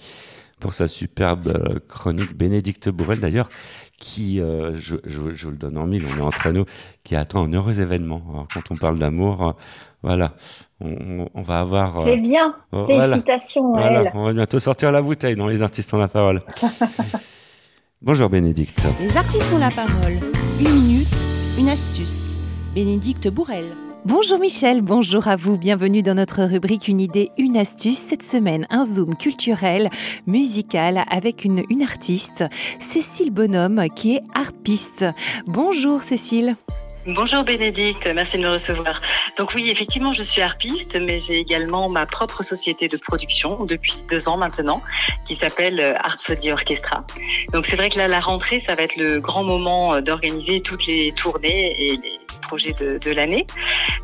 [0.60, 2.36] pour sa superbe euh, chronique.
[2.36, 3.48] Bénédicte Bourrel, d'ailleurs,
[3.98, 6.64] qui, euh, je, je- je vous le donne en mille, on est entre nous,
[7.04, 8.22] qui attend un heureux événement.
[8.30, 9.52] Alors, quand on parle d'amour, euh,
[10.02, 10.34] voilà,
[10.80, 12.00] on, va avoir.
[12.00, 12.54] euh, C'est bien.
[12.70, 13.16] voilà.
[13.16, 16.42] Félicitations Voilà, on va bientôt sortir la bouteille dans les artistes ont la parole.
[18.00, 18.86] Bonjour Bénédicte.
[19.00, 20.20] Les artistes ont la parole.
[20.60, 21.08] Une minute,
[21.58, 22.36] une astuce.
[22.72, 23.64] Bénédicte Bourrel.
[24.04, 27.98] Bonjour Michel, bonjour à vous, bienvenue dans notre rubrique Une idée, une astuce.
[27.98, 29.90] Cette semaine, un zoom culturel,
[30.28, 32.44] musical avec une, une artiste,
[32.78, 35.04] Cécile Bonhomme, qui est harpiste.
[35.48, 36.54] Bonjour Cécile.
[37.14, 39.00] Bonjour Bénédicte, merci de me recevoir.
[39.38, 44.04] Donc oui, effectivement, je suis harpiste, mais j'ai également ma propre société de production depuis
[44.10, 44.82] deux ans maintenant,
[45.24, 47.06] qui s'appelle euh, Harpsody Orchestra.
[47.54, 50.60] Donc c'est vrai que là, la rentrée, ça va être le grand moment euh, d'organiser
[50.60, 53.46] toutes les tournées et les projets de, l'année.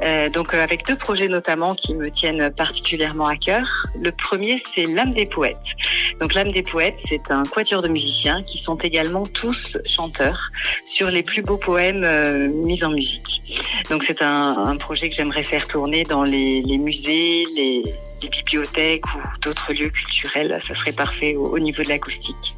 [0.02, 3.86] Euh, donc euh, avec deux projets notamment qui me tiennent particulièrement à cœur.
[4.00, 5.74] Le premier, c'est l'âme des poètes.
[6.20, 10.50] Donc l'âme des poètes, c'est un quatuor de musiciens qui sont également tous chanteurs
[10.84, 13.42] sur les plus beaux poèmes euh, mis en musique.
[13.90, 17.82] Donc c'est un, projet que j'aimerais faire tourner dans les, musées, les,
[18.30, 20.56] bibliothèques ou d'autres lieux culturels.
[20.58, 22.56] Ça serait parfait au, au niveau de l'acoustique.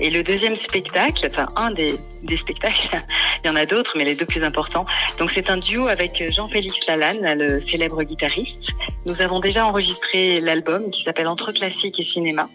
[0.00, 1.98] Et le deuxième spectacle, enfin un des,
[2.36, 3.02] spectacles,
[3.44, 4.86] il y en a d'autres, mais les deux plus importants.
[5.18, 8.70] Donc c'est un duo avec Jean-Félix Lalanne, le célèbre guitariste.
[9.06, 12.48] Nous avons déjà enregistré l'album qui s'appelle Entre classique et cinéma.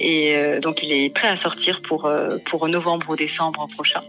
[0.00, 4.02] Et euh, donc il est prêt à sortir euh, pour novembre ou décembre prochain.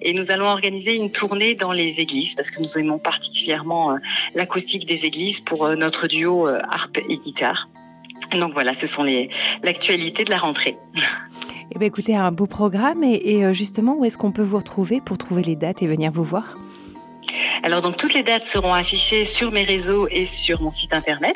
[0.00, 3.96] Et nous allons organiser une tournée dans les églises parce que nous aimons particulièrement euh,
[4.34, 7.68] l'acoustique des églises pour euh, notre duo euh, harpe et guitare.
[8.32, 9.30] Donc voilà, ce sont les
[9.62, 10.76] l'actualité de la rentrée.
[11.74, 15.00] Eh bien écoutez, un beau programme et, et, justement, où est-ce qu'on peut vous retrouver
[15.00, 16.54] pour trouver les dates et venir vous voir?
[17.62, 21.34] Alors donc toutes les dates seront affichées sur mes réseaux et sur mon site internet.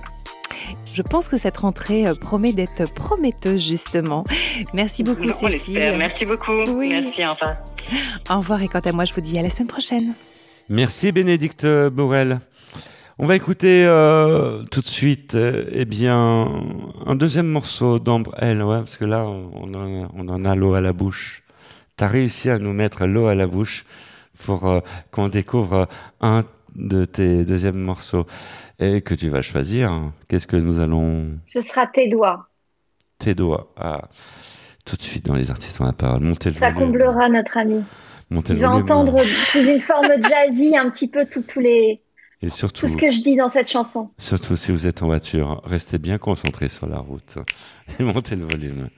[0.94, 4.24] Je pense que cette rentrée euh, promet d'être prometteuse justement.
[4.74, 5.50] Merci beaucoup On Cécile.
[5.76, 5.98] l'espère.
[5.98, 6.52] Merci beaucoup.
[6.76, 6.90] Oui.
[6.90, 7.58] Merci enfin.
[8.30, 10.14] Au revoir et quant à moi, je vous dis à la semaine prochaine.
[10.70, 12.40] Merci Bénédicte Borel.
[13.18, 16.50] On va écouter euh, tout de suite, euh, eh bien,
[17.06, 20.54] un deuxième morceau d'Ambre L, ouais, parce que là, on en, a- on en a
[20.56, 21.44] l'eau à la bouche.
[21.96, 23.86] T'as réussi à nous mettre l'eau à la bouche
[24.44, 25.88] pour euh, qu'on découvre
[26.20, 26.44] un
[26.76, 28.26] de tes deuxièmes morceaux
[28.80, 30.12] et que tu vas choisir.
[30.28, 32.48] Qu'est-ce que nous allons Ce sera tes doigts.
[33.20, 34.10] tes doigts ah,
[34.86, 36.22] tout de suite dans les artistes en la parole.
[36.22, 36.88] Montez le Ça volume.
[36.92, 37.84] comblera notre ami.
[38.30, 38.84] Montez Tu le vas volume.
[38.84, 42.02] entendre sous une forme jazzy un petit peu tous les
[42.42, 44.10] Et surtout, Tout ce que je dis dans cette chanson.
[44.18, 47.38] surtout si vous êtes en voiture, restez bien concentrés sur la route
[48.00, 48.90] et montez le volume.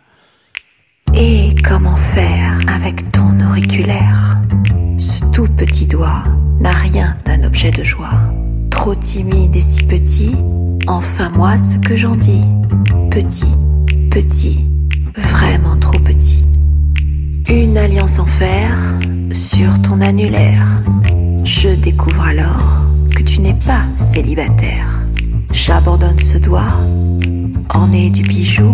[1.13, 4.37] Et comment faire avec ton auriculaire?
[4.97, 6.23] Ce tout petit doigt
[6.59, 8.09] n'a rien d'un objet de joie.
[8.87, 10.33] Trop timide et si petit,
[10.87, 12.45] enfin moi ce que j'en dis.
[13.11, 13.53] Petit,
[14.09, 14.61] petit,
[15.13, 16.45] vraiment trop petit.
[17.49, 18.71] Une alliance en fer
[19.33, 20.65] sur ton annulaire.
[21.43, 24.87] Je découvre alors que tu n'es pas célibataire.
[25.51, 26.71] J'abandonne ce doigt,
[27.75, 28.73] orné du bijou,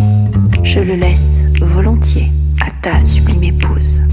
[0.61, 4.03] je le laisse volontiers à ta sublime épouse.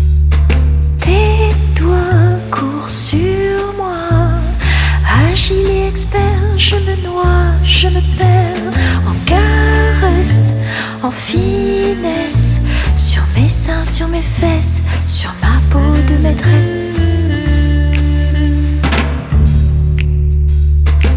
[0.99, 3.90] Tes doigts courent sur moi,
[5.33, 6.21] agile et expert,
[6.57, 8.73] je me noie, je me perds
[9.07, 10.53] en caresse,
[11.03, 12.61] en finesse,
[12.97, 16.85] sur mes seins, sur mes fesses, sur ma peau de maîtresse.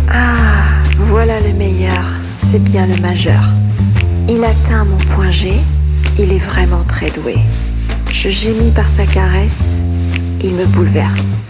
[0.10, 0.34] Ah,
[0.98, 2.06] voilà le meilleur,
[2.38, 3.44] c'est bien le majeur.
[4.30, 5.54] Il atteint mon point G,
[6.20, 7.38] il est vraiment très doué.
[8.12, 9.82] Je gémis par sa caresse,
[10.44, 11.50] il me bouleverse,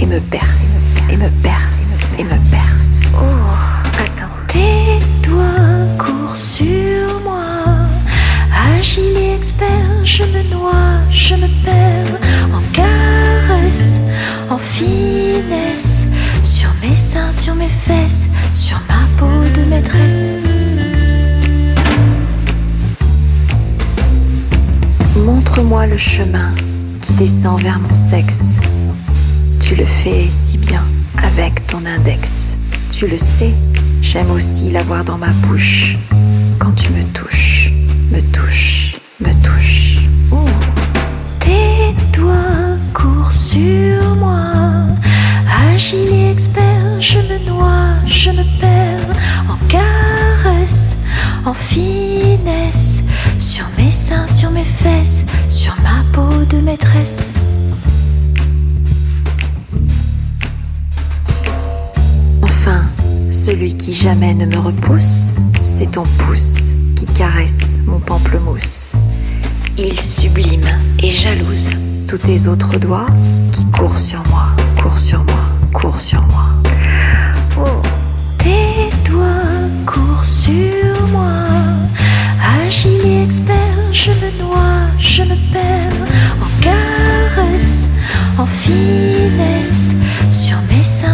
[0.00, 3.02] et me berce, et me berce, et me berce.
[3.14, 3.24] Oh,
[3.98, 4.34] attends.
[4.46, 7.42] Tes doigts courent sur moi,
[8.78, 12.18] agile et expert, je me noie, je me perds
[12.52, 14.00] en caresse,
[14.50, 16.06] en finesse,
[16.42, 20.32] sur mes seins, sur mes fesses, sur ma peau de maîtresse.
[25.16, 26.50] Montre-moi le chemin
[27.00, 28.60] qui descend vers mon sexe.
[29.60, 30.82] Tu le fais si bien
[31.22, 32.56] avec ton index.
[32.90, 33.52] Tu le sais,
[34.02, 35.96] j'aime aussi l'avoir dans ma bouche.
[36.58, 37.70] Quand tu me touches,
[38.10, 40.02] me touches, me touches.
[40.32, 40.38] Ouh.
[41.40, 44.52] Tes doigts courent sur moi,
[45.72, 49.16] agile et expert, je me noie, je me perds
[49.48, 50.96] en caresse,
[51.44, 53.02] en finesse,
[53.38, 57.28] sur mes seins, sur mes fesses, sur ma peau de maîtresse.
[63.48, 68.96] Celui qui jamais ne me repousse, c'est ton pouce qui caresse mon pamplemousse.
[69.78, 70.68] Il sublime
[71.02, 71.70] et jalouse
[72.06, 73.06] tous tes autres doigts
[73.52, 74.48] qui courent sur moi,
[74.82, 75.40] courent sur moi,
[75.72, 76.44] courent sur moi.
[77.56, 77.80] Oh.
[78.36, 79.24] Tes doigts
[79.86, 81.46] courent sur moi,
[82.66, 86.06] agile et expert, je me noie, je me perds
[86.42, 87.88] en caresse,
[88.36, 89.94] en finesse,
[90.32, 90.58] sur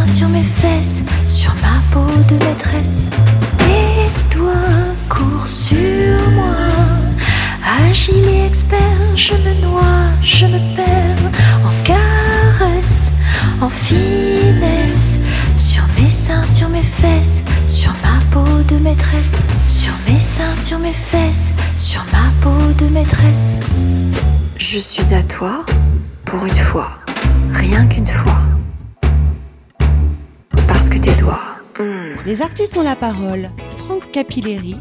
[0.05, 3.05] sur mes fesses, sur ma peau de maîtresse.
[3.59, 4.53] Tes doigts
[5.09, 6.57] courent sur moi,
[7.89, 8.79] agile et expert,
[9.17, 9.83] je me noie,
[10.23, 11.31] je me perds
[11.65, 13.11] en caresse,
[13.61, 15.19] en finesse,
[15.57, 20.79] sur mes seins, sur mes fesses, sur ma peau de maîtresse, sur mes seins, sur
[20.79, 23.55] mes fesses, sur ma peau de maîtresse.
[24.59, 25.65] Je suis à toi
[26.25, 26.91] pour une fois,
[27.53, 28.54] rien qu'une fois.
[32.35, 33.49] Les artistes ont la parole.
[33.77, 34.75] Franck Capilleri,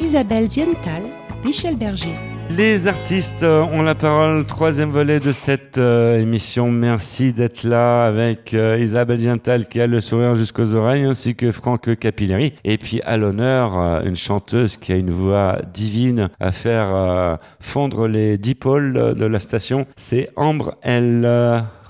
[0.00, 1.02] Isabelle Ziental,
[1.44, 2.16] Michel Berger.
[2.50, 6.68] Les artistes euh, ont la parole, troisième volet de cette euh, émission.
[6.72, 11.52] Merci d'être là avec euh, Isabelle Giental qui a le sourire jusqu'aux oreilles, ainsi que
[11.52, 12.54] Franck Capilleri.
[12.64, 18.36] Et puis à l'honneur, une chanteuse qui a une voix divine à faire fondre les
[18.36, 19.86] dipôles de la station.
[19.94, 20.74] C'est Ambre.
[20.82, 21.24] Elle,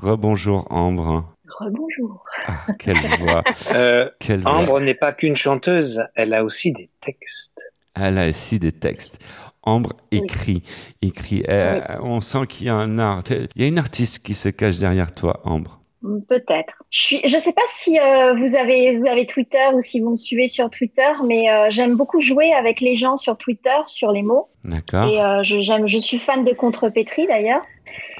[0.02, 1.35] rebonjour Ambre.
[1.58, 2.24] Rebonjour.
[2.46, 3.42] Ah, quelle voix.
[3.74, 4.52] Euh, Quelle voix.
[4.52, 7.60] Ambre n'est pas qu'une chanteuse, elle a aussi des textes.
[7.94, 9.22] Elle a aussi des textes.
[9.62, 10.62] Ambre écrit,
[11.02, 11.42] écrit.
[11.48, 13.22] Euh, On sent qu'il y a un art.
[13.30, 15.80] Il y a une artiste qui se cache derrière toi, Ambre.
[16.28, 16.84] Peut-être.
[16.90, 20.16] Je je sais pas si euh, vous avez vous avez Twitter ou si vous me
[20.16, 24.22] suivez sur Twitter, mais euh, j'aime beaucoup jouer avec les gens sur Twitter sur les
[24.22, 24.48] mots.
[24.62, 25.08] D'accord.
[25.08, 27.62] Et euh, je j'aime, je suis fan de contrepétrie d'ailleurs,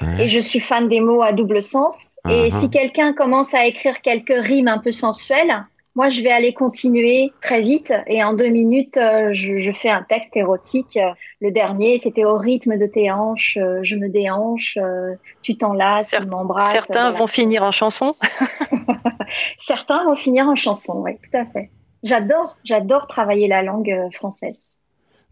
[0.01, 0.25] Ouais.
[0.25, 2.15] et je suis fan des mots à double sens.
[2.29, 2.69] Et Ah, si ah.
[2.71, 7.61] quelqu'un commence à écrire quelques rimes un peu sensuelles, moi je vais aller continuer très
[7.61, 10.95] vite et en deux minutes euh, je, je fais un texte érotique.
[10.97, 11.09] Euh,
[11.41, 16.09] Le dernier c'était au rythme de tes hanches, euh, je me déhanche, euh, tu t'enlaces,
[16.11, 16.73] tu m'embrasses.
[16.73, 17.17] Certains voilà.
[17.17, 18.15] vont finir en chanson.
[19.57, 21.69] Certains vont finir en chanson, oui, tout à fait.
[22.03, 24.76] J'adore, j'adore travailler la langue française.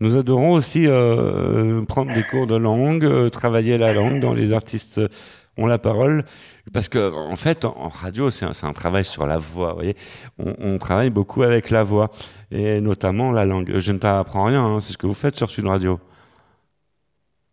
[0.02, 4.52] Nous adorons aussi euh, prendre des cours de langue, euh, travailler la langue dans les
[4.52, 5.08] artistes euh,
[5.58, 6.26] ont la parole,
[6.74, 9.70] parce que en fait, en, en radio, c'est un, travail sur la voix.
[9.70, 9.96] Vous voyez,
[10.38, 12.12] on, on travaille beaucoup avec la voix
[12.52, 13.78] et notamment la langue.
[13.78, 15.98] Je ne t'apprends rien, hein, c'est ce que vous faites sur Sud Radio.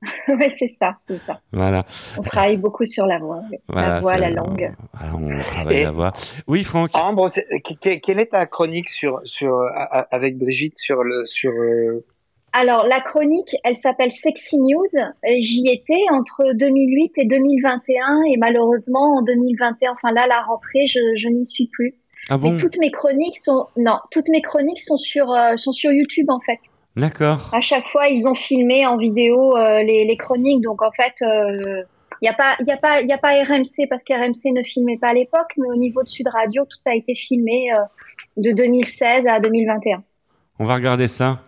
[0.29, 1.41] oui, c'est ça, c'est ça.
[1.53, 1.87] Voilà.
[2.19, 4.69] On travaille beaucoup sur la voix, la voix, la langue.
[4.93, 6.13] Voilà, on travaille la voix.
[6.49, 6.91] Oui, Franck.
[6.95, 7.29] Ambre,
[7.81, 9.65] quelle est ta chronique sur, sur,
[10.11, 12.05] avec Brigitte sur le, sur, euh,
[12.53, 14.89] alors, la chronique, elle s'appelle Sexy News.
[15.39, 21.01] J'y étais entre 2008 et 2021 et malheureusement en 2021, enfin là, la rentrée, je,
[21.17, 21.95] je n'y suis plus.
[22.29, 25.91] Ah bon toutes mes chroniques sont non, toutes mes chroniques sont sur euh, sont sur
[25.91, 26.59] YouTube en fait.
[26.95, 27.51] D'accord.
[27.53, 31.15] À chaque fois, ils ont filmé en vidéo euh, les, les, chroniques, donc en fait,
[31.21, 31.83] il euh,
[32.21, 34.63] n'y a pas il y a pas il y a pas RMC parce qu'RMC ne
[34.63, 37.71] filmait pas à l'époque, mais au niveau de Sud Radio, tout a été filmé
[38.37, 40.05] de 2016 à 2021.
[40.61, 41.41] On va regarder ça.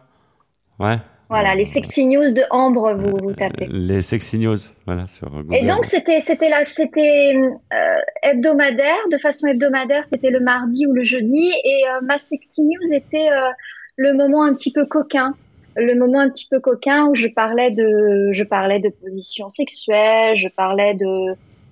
[0.78, 0.96] Ouais.
[1.30, 3.66] Voilà, les sexy news de Ambre, vous, vous tapez.
[3.68, 5.56] Les sexy news, voilà, sur Google.
[5.56, 7.76] Et donc, c'était, c'était là, c'était euh,
[8.22, 12.92] hebdomadaire, de façon hebdomadaire, c'était le mardi ou le jeudi, et euh, ma sexy news
[12.92, 13.50] était euh,
[13.96, 15.34] le moment un petit peu coquin,
[15.76, 20.36] le moment un petit peu coquin où je parlais de, je parlais de position sexuelle,
[20.36, 21.30] je parlais de,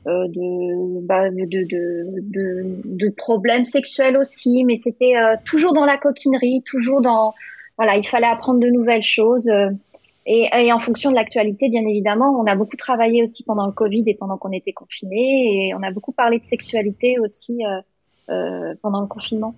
[0.08, 5.12] euh, de, bah, de, de, de, de, problèmes sexuels aussi, mais c'était
[5.44, 7.34] toujours dans la coquinerie, toujours dans
[7.76, 9.48] voilà, il fallait apprendre de nouvelles choses.
[9.48, 9.70] Euh,
[10.24, 13.72] et, et, en fonction de l'actualité, bien évidemment, on a beaucoup travaillé aussi pendant le
[13.72, 15.68] Covid et pendant qu'on était confinés.
[15.68, 17.80] Et on a beaucoup parlé de sexualité aussi euh,
[18.30, 19.56] euh, pendant le confinement.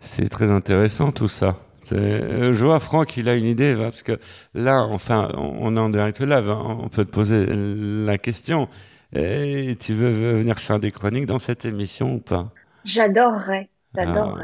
[0.00, 1.56] C'est très intéressant tout ça.
[1.92, 4.18] Euh, je vois Franck, il a une idée, parce que
[4.54, 8.68] là, enfin, on est en direct live, hein, on peut te poser la question.
[9.14, 12.50] Et tu veux venir faire des chroniques dans cette émission ou pas?
[12.84, 13.68] J'adorerais.
[13.96, 14.34] Ah,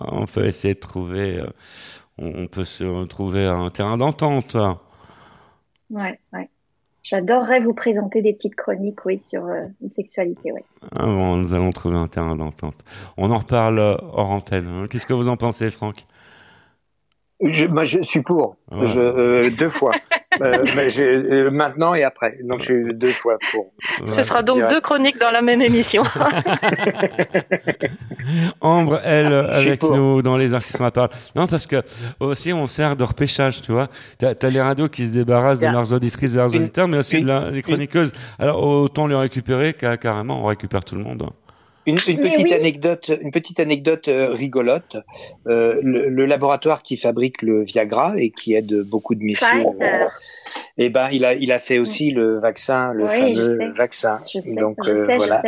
[0.00, 1.46] on peut essayer de trouver, euh,
[2.18, 4.56] on peut se trouver un terrain d'entente.
[5.90, 6.50] Ouais, ouais.
[7.02, 10.62] J'adorerais vous présenter des petites chroniques, oui, sur euh, la sexualité, oui.
[10.92, 12.74] Ah bon, nous allons trouver un terrain d'entente.
[13.16, 14.88] On en reparle euh, hors antenne.
[14.88, 16.04] Qu'est-ce que vous en pensez, Franck?
[17.42, 18.56] Je, moi, je suis pour.
[18.70, 19.92] Je, deux fois.
[20.42, 22.36] Euh, mais euh, maintenant et après.
[22.44, 23.72] Donc, je suis deux fois pour.
[24.04, 26.02] Ce sera donc deux chroniques dans la même émission.
[28.60, 31.08] Ambre, elle, avec nous dans les artistes à parle.
[31.34, 31.76] Non, parce que
[32.20, 33.88] aussi, on sert de repêchage, tu vois.
[34.18, 37.22] Tu as, les radios qui se débarrassent de leurs auditrices et leurs auditeurs, mais aussi
[37.22, 38.12] de des chroniqueuses.
[38.38, 41.30] Alors, autant les récupérer carrément, on récupère tout le monde.
[41.86, 44.96] Une, petite anecdote, une petite anecdote euh, rigolote.
[45.46, 50.06] Euh, le, laboratoire qui fabrique le Viagra et qui aide beaucoup de missions, euh,
[50.78, 54.20] eh ben il a il a fait aussi le vaccin, le fameux vaccin.
[54.58, 55.42] Donc voilà,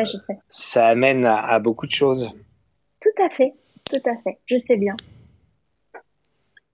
[0.47, 2.31] ça amène à beaucoup de choses.
[3.01, 3.53] Tout à fait,
[3.91, 4.39] tout à fait.
[4.47, 4.95] Je sais bien.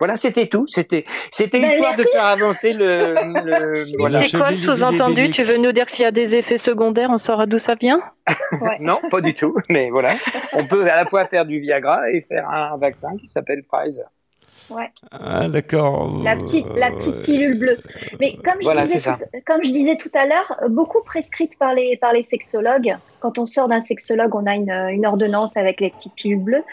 [0.05, 0.67] Voilà, c'était tout.
[0.69, 3.15] C'était, c'était ben, histoire de faire avancer le.
[3.43, 4.21] le voilà.
[4.21, 7.09] C'est quoi sous-entendu Tu veux nous dire s'il y a des effets secondaires?
[7.11, 8.01] On saura d'où ça vient?
[8.81, 9.55] Non, pas du tout.
[9.71, 10.17] Mais voilà,
[10.53, 14.05] on peut à la fois faire du Viagra et faire un vaccin qui s'appelle Pfizer.
[14.71, 14.91] Ouais.
[15.11, 16.23] Ah, d'accord.
[16.23, 17.79] La petite, la petite pilule bleue.
[18.21, 21.97] Mais comme je, disais tout, comme je disais tout à l'heure, beaucoup prescrite par les,
[21.97, 22.95] par les sexologues.
[23.21, 26.65] Quand on sort d'un sexologue, on a une, une ordonnance avec les petites pilules bleues.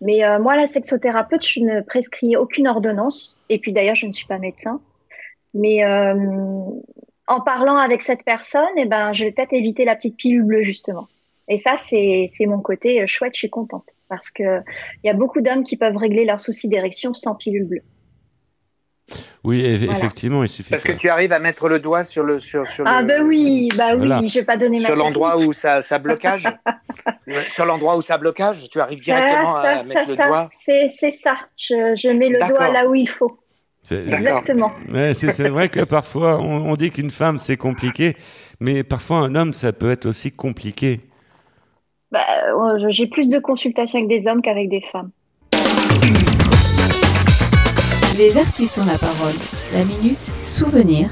[0.00, 3.36] Mais euh, moi, la sexothérapeute, je ne prescris aucune ordonnance.
[3.48, 4.80] Et puis d'ailleurs, je ne suis pas médecin.
[5.54, 6.14] Mais euh,
[7.26, 10.62] en parlant avec cette personne, eh ben, je vais peut-être éviter la petite pilule bleue
[10.62, 11.08] justement.
[11.48, 13.34] Et ça, c'est mon côté euh, chouette.
[13.34, 14.60] Je suis contente parce que
[15.02, 17.82] il y a beaucoup d'hommes qui peuvent régler leurs soucis d'érection sans pilule bleue.
[19.44, 20.70] Oui, effectivement, il suffit.
[20.70, 22.86] Parce que tu arrives à mettre le doigt sur le sur sur.
[22.86, 24.86] Ah ben oui, bah oui, je vais pas donner ma.
[24.86, 26.48] Sur l'endroit où ça ça blocage.
[27.54, 30.48] sur l'endroit où ça blocage, tu arrives directement à mettre le doigt.
[30.58, 31.36] C'est c'est ça.
[31.56, 33.38] Je je mets le doigt là où il faut.
[33.90, 34.72] Exactement.
[34.88, 38.16] Mais c'est vrai que parfois on, on dit qu'une femme c'est compliqué,
[38.60, 41.00] mais parfois un homme ça peut être aussi compliqué.
[42.10, 42.24] Bah,
[42.88, 45.10] j'ai plus de consultations avec des hommes qu'avec des femmes.
[48.18, 49.36] Les artistes ont la parole.
[49.72, 51.08] La minute souvenir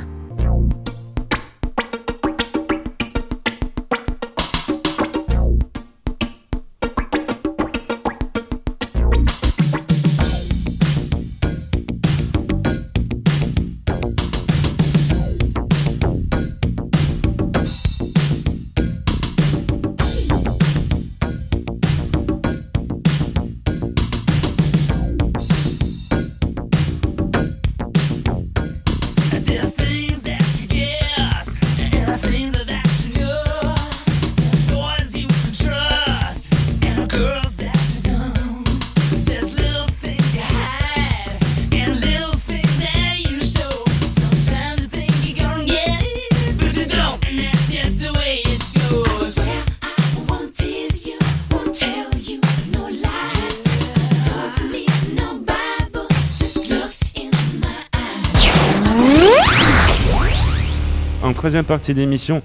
[61.56, 62.42] troisième partie de l'émission,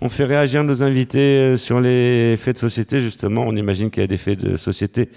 [0.00, 3.42] on fait réagir nos invités euh, sur les faits de société, justement.
[3.44, 5.08] On imagine qu'il y a des faits de société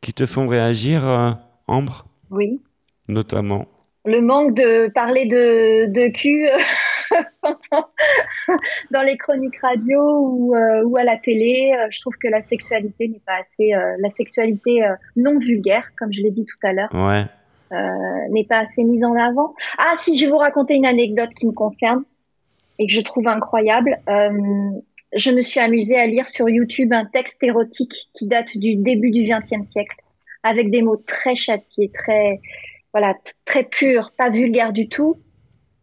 [0.00, 1.30] qui te font réagir, euh,
[1.68, 2.60] Ambre Oui.
[3.06, 3.66] Notamment.
[4.04, 6.48] Le manque de parler de, de cul
[8.90, 11.72] dans les chroniques radio ou, euh, ou à la télé.
[11.90, 13.70] Je trouve que la sexualité n'est pas assez,
[14.00, 14.80] la sexualité
[15.14, 17.26] non vulgaire, comme je l'ai dit tout à l'heure, Ouais.
[18.30, 19.54] n'est pas assez mise en avant.
[19.78, 22.02] Ah, si, je vais vous raconter une anecdote qui me concerne
[22.78, 23.98] et que je trouve incroyable.
[24.08, 24.30] Euh,
[25.14, 29.10] je me suis amusée à lire sur YouTube un texte érotique qui date du début
[29.10, 29.96] du XXe siècle,
[30.42, 32.40] avec des mots très châtiés, très
[32.92, 33.14] voilà,
[33.44, 35.16] très purs, pas vulgaires du tout.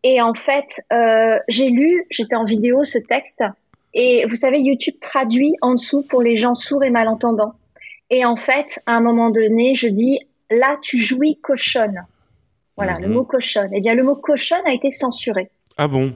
[0.03, 3.43] Et en fait, euh, j'ai lu, j'étais en vidéo ce texte,
[3.93, 7.53] et vous savez, YouTube traduit en dessous pour les gens sourds et malentendants.
[8.09, 10.19] Et en fait, à un moment donné, je dis
[10.49, 12.05] là, tu jouis cochonne.
[12.77, 13.71] Voilà, le mot cochonne.
[13.73, 15.49] Eh bien, le mot cochonne a été censuré.
[15.77, 16.13] Ah bon?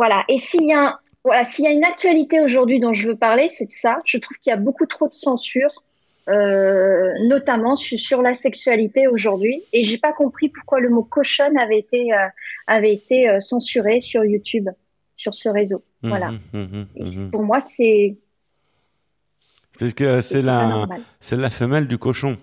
[0.00, 0.24] Voilà.
[0.28, 3.16] Et s'il y a un, voilà, s'il y a une actualité aujourd'hui dont je veux
[3.16, 4.00] parler, c'est de ça.
[4.06, 5.84] Je trouve qu'il y a beaucoup trop de censure,
[6.30, 9.62] euh, notamment sur, sur la sexualité aujourd'hui.
[9.74, 12.28] Et j'ai pas compris pourquoi le mot cochonne avait été, euh,
[12.66, 14.70] avait été euh, censuré sur YouTube,
[15.16, 15.84] sur ce réseau.
[16.02, 16.30] Voilà.
[16.30, 17.30] Mhm, mhm, Et mhm.
[17.30, 18.16] Pour moi, c'est
[19.78, 20.86] Parce que c'est la,
[21.20, 22.38] c'est la femelle du cochon.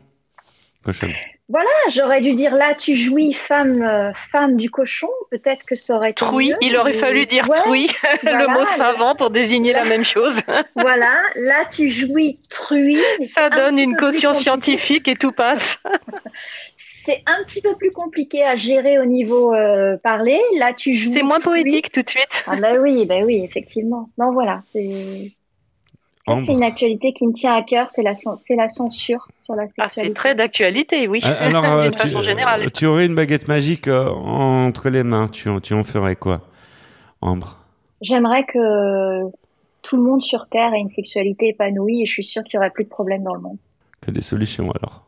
[0.84, 1.08] Cochon.
[1.50, 1.70] Voilà.
[1.90, 5.10] J'aurais dû dire là, tu jouis femme, euh, femme du cochon.
[5.32, 7.90] Peut-être que ça aurait été mieux, il aurait mais- fallu dire Ouais, truie,
[8.24, 10.36] voilà, le mot savant pour désigner la même chose.
[10.76, 13.00] Voilà, là tu jouis truie.
[13.26, 15.80] Ça donne une caution scientifique et tout passe.
[16.78, 20.40] C'est un petit peu plus compliqué à gérer au niveau euh, parler.
[20.58, 21.14] Là tu jouis.
[21.14, 21.62] C'est moins truie.
[21.64, 22.44] poétique tout de suite.
[22.48, 24.10] Ah bah oui, bah oui, effectivement.
[24.18, 25.32] Non voilà, c'est
[26.46, 29.56] c'est une actualité qui me tient à cœur, c'est la cen- c'est la censure sur
[29.56, 30.10] la Ah, sexualité.
[30.10, 32.64] c'est très d'actualité, oui, Ah, Alors, euh, d'une tu, façon générale.
[32.66, 35.28] euh, tu aurais une baguette magique euh, entre les mains.
[35.28, 36.42] Tu, en- tu en ferais quoi,
[37.22, 37.58] Ambre?
[38.02, 39.24] J'aimerais que
[39.82, 42.58] tout le monde sur Terre ait une sexualité épanouie et je suis sûre qu'il y
[42.58, 43.58] aurait plus de problèmes dans le monde.
[44.02, 45.06] Que des solutions alors.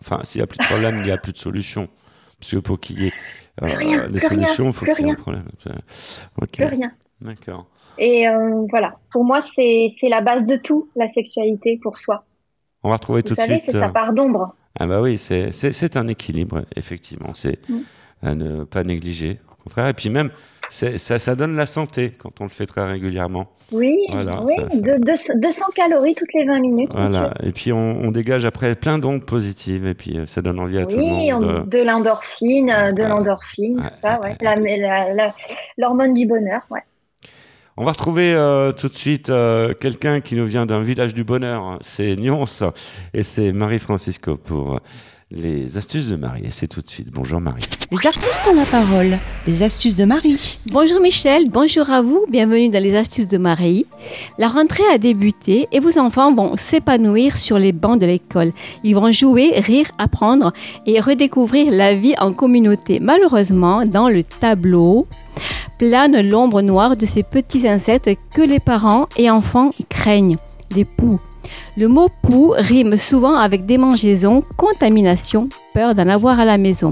[0.00, 1.88] Enfin, s'il n'y a plus de problème, il n'y a plus de solution.
[2.40, 3.12] Parce que pour qu'il y ait
[3.62, 5.44] euh, des solutions, il faut qu'il y ait un problème.
[6.52, 6.92] Plus rien.
[7.20, 7.66] D'accord.
[7.98, 12.24] Et euh, voilà, pour moi c'est la base de tout, la sexualité pour soi.
[12.82, 13.72] On va retrouver Vous tout savez, de suite.
[13.72, 14.54] c'est sa euh, part d'ombre.
[14.78, 17.30] Ah bah oui, c'est un équilibre, effectivement.
[17.34, 17.78] C'est Mm.
[18.22, 19.38] à ne pas négliger.
[19.52, 19.88] Au contraire.
[19.88, 20.30] Et puis même,
[20.68, 23.46] ça, ça donne la santé quand on le fait très régulièrement.
[23.72, 24.98] Oui, Voilà, oui, ça- ça- de-
[25.36, 26.90] de- 200 calories toutes les 20 minutes.
[26.92, 27.32] Voilà.
[27.42, 29.86] Et puis on, on dégage après plein d'ondes positives.
[29.86, 31.44] Et puis euh, ça donne envie à tout le Oui, monde.
[31.44, 34.36] on- euh, de l'endorphine, de l'endorphine, tout ça, ouais.
[35.78, 36.80] L'hormone du bonheur, ouais.
[37.76, 41.24] On va retrouver euh, tout de suite euh, quelqu'un qui nous vient d'un village du
[41.24, 41.78] bonheur.
[41.80, 42.44] C'est Nyons
[43.12, 44.78] et c'est Marie Francisco pour
[45.32, 46.44] les astuces de Marie.
[46.44, 47.08] Et c'est tout de suite.
[47.10, 47.64] Bonjour Marie.
[47.90, 49.18] Les artistes ont la parole.
[49.48, 50.60] Les astuces de Marie.
[50.66, 53.86] Bonjour Michel, bonjour à vous, bienvenue dans les astuces de Marie.
[54.38, 58.52] La rentrée a débuté et vos enfants vont s'épanouir sur les bancs de l'école.
[58.84, 60.52] Ils vont jouer, rire, apprendre
[60.86, 63.00] et redécouvrir la vie en communauté.
[63.00, 65.08] Malheureusement, dans le tableau
[65.78, 70.38] plane l'ombre noire de ces petits insectes que les parents et enfants craignent,
[70.74, 71.20] les poux.
[71.76, 76.90] Le mot poux rime souvent avec démangeaison, contamination, peur d'en avoir à la maison.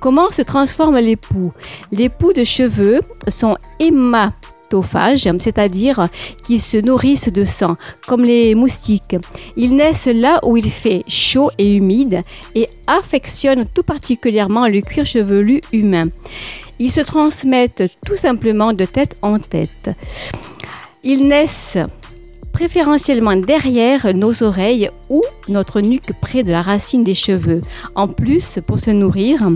[0.00, 1.52] Comment se transforment les poux?
[1.92, 6.08] Les poux de cheveux sont hématophages, c'est-à-dire
[6.44, 7.76] qu'ils se nourrissent de sang,
[8.06, 9.16] comme les moustiques.
[9.56, 12.20] Ils naissent là où il fait chaud et humide
[12.54, 16.04] et affectionnent tout particulièrement le cuir chevelu humain.
[16.78, 19.90] Ils se transmettent tout simplement de tête en tête.
[21.02, 21.78] Ils naissent
[22.56, 27.60] préférentiellement derrière nos oreilles ou notre nuque près de la racine des cheveux.
[27.94, 29.50] En plus, pour se nourrir,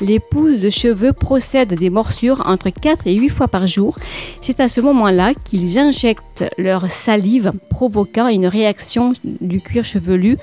[0.00, 3.94] les pousses de cheveux procèdent des morsures entre 4 et 8 fois par jour.
[4.42, 10.36] C'est à ce moment-là qu'ils injectent leur salive, provoquant une réaction du cuir chevelu,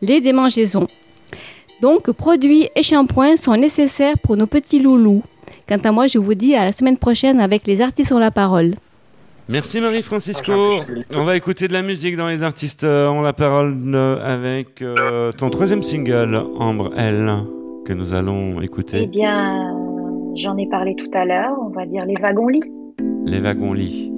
[0.00, 0.88] les démangeaisons.
[1.82, 5.22] Donc, produits et shampoings sont nécessaires pour nos petits loulous.
[5.70, 8.32] Quant à moi, je vous dis à la semaine prochaine avec les artistes sur la
[8.32, 8.74] parole.
[9.48, 10.52] Merci Marie Francisco.
[11.14, 14.82] On va écouter de la musique dans les artistes euh, ont la parole euh, avec
[14.82, 17.32] euh, ton troisième single, Ambre L,
[17.86, 19.06] que nous allons Eh écouter.
[19.06, 19.72] bien,
[20.36, 22.62] j'en ai parlé tout à l'heure, on va dire les wagons-lits.
[23.24, 24.12] Les wagons lits.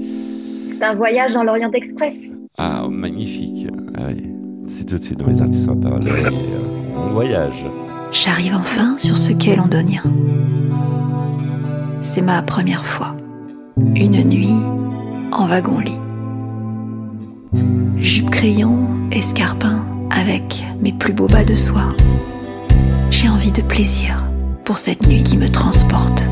[0.71, 2.33] C'est un voyage dans l'Orient Express.
[2.57, 3.67] Ah, magnifique.
[3.99, 4.27] Ah oui.
[4.67, 6.07] C'est tout de suite dans les artistes ont la parole.
[6.07, 7.65] Et, euh, on voyage.
[8.11, 10.03] J'arrive enfin sur ce qu'est londonien.
[12.03, 13.17] C'est ma première fois.
[13.79, 14.55] Une nuit
[15.33, 15.99] en wagon-lit.
[17.97, 21.95] Jupe crayon, escarpin, avec mes plus beaux bas de soie.
[23.11, 24.27] J'ai envie de plaisir
[24.65, 26.29] pour cette nuit qui me transporte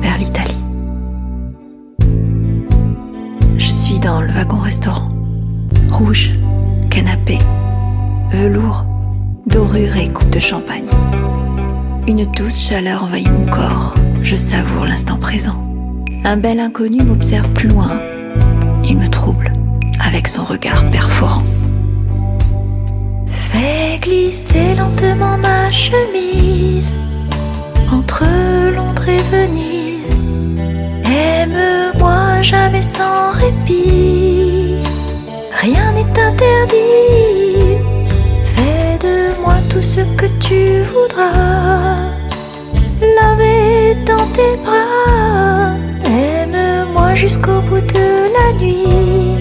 [0.00, 0.64] vers l'Italie.
[3.84, 5.10] suis dans le wagon restaurant.
[5.90, 6.32] Rouge,
[6.90, 7.36] canapé,
[8.30, 8.86] velours,
[9.46, 10.86] dorure et coupe de champagne.
[12.06, 13.94] Une douce chaleur envahit mon corps.
[14.22, 15.56] Je savoure l'instant présent.
[16.24, 17.98] Un bel inconnu m'observe plus loin.
[18.84, 19.54] Il me trouble
[20.04, 21.42] avec son regard perforant.
[23.26, 26.92] Fais glisser lentement ma chemise
[27.90, 28.24] entre
[28.76, 30.14] Londres et Venise.
[31.06, 34.76] Aime-moi jamais sans répit.
[35.58, 37.43] Rien n'est interdit.
[39.84, 42.08] Ce que tu voudras.
[43.16, 45.74] Laver dans tes bras.
[46.04, 49.36] Aime-moi jusqu'au bout de la nuit.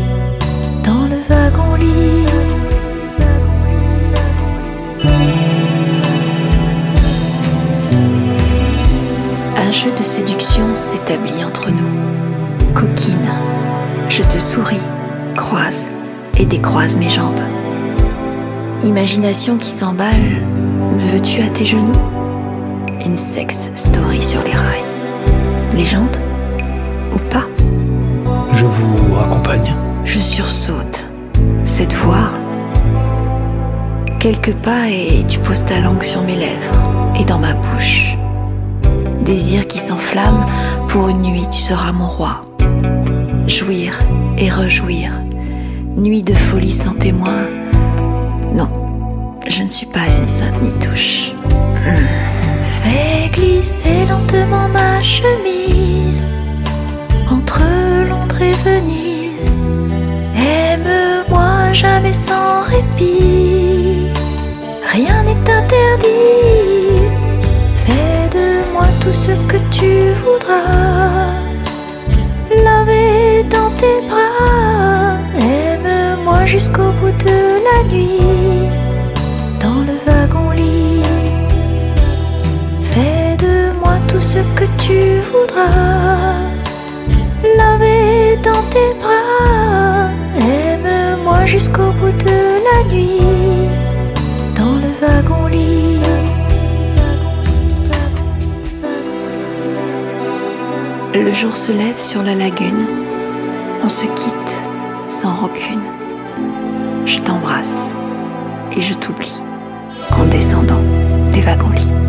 [0.83, 2.27] Dans le wagon lit.
[9.65, 11.93] Un jeu de séduction s'établit entre nous.
[12.73, 13.31] Coquine,
[14.09, 14.87] je te souris,
[15.37, 15.89] croise
[16.37, 17.39] et décroise mes jambes.
[18.83, 20.41] Imagination qui s'emballe,
[20.77, 21.93] me veux-tu à tes genoux
[23.05, 24.83] Une sex story sur les rails?
[25.73, 26.17] Légende
[27.13, 27.45] Ou pas?
[28.51, 29.73] Je vous raccompagne.
[30.03, 31.07] Je sursaute.
[31.63, 32.29] Cette voix.
[34.19, 38.17] Quelques pas et tu poses ta langue sur mes lèvres et dans ma bouche.
[39.23, 40.45] Désir qui s'enflamme,
[40.89, 42.41] pour une nuit tu seras mon roi.
[43.47, 43.97] Jouir
[44.37, 45.11] et rejouir.
[45.95, 47.62] Nuit de folie sans témoin.
[49.47, 51.31] Je ne suis pas une sainte ni touche.
[51.85, 51.95] Hmm.
[52.81, 56.23] Fais glisser lentement ma chemise
[57.29, 57.61] entre
[58.09, 59.49] Londres et Venise.
[60.35, 64.07] Aime-moi jamais sans répit.
[64.91, 67.07] Rien n'est interdit.
[67.85, 71.33] Fais de moi tout ce que tu voudras.
[72.63, 75.17] Laver dans tes bras.
[75.37, 78.62] Aime-moi jusqu'au bout de la nuit.
[84.23, 86.39] Ce que tu voudras.
[87.57, 90.09] Laver dans tes bras.
[90.37, 93.19] Aime-moi jusqu'au bout de la nuit.
[94.55, 95.99] Dans le wagon lit.
[101.13, 102.85] Le jour se lève sur la lagune.
[103.83, 104.57] On se quitte
[105.09, 105.83] sans rancune.
[107.05, 107.87] Je t'embrasse
[108.75, 109.37] et je t'oublie
[110.17, 110.81] en descendant
[111.33, 112.02] des wagons-lits.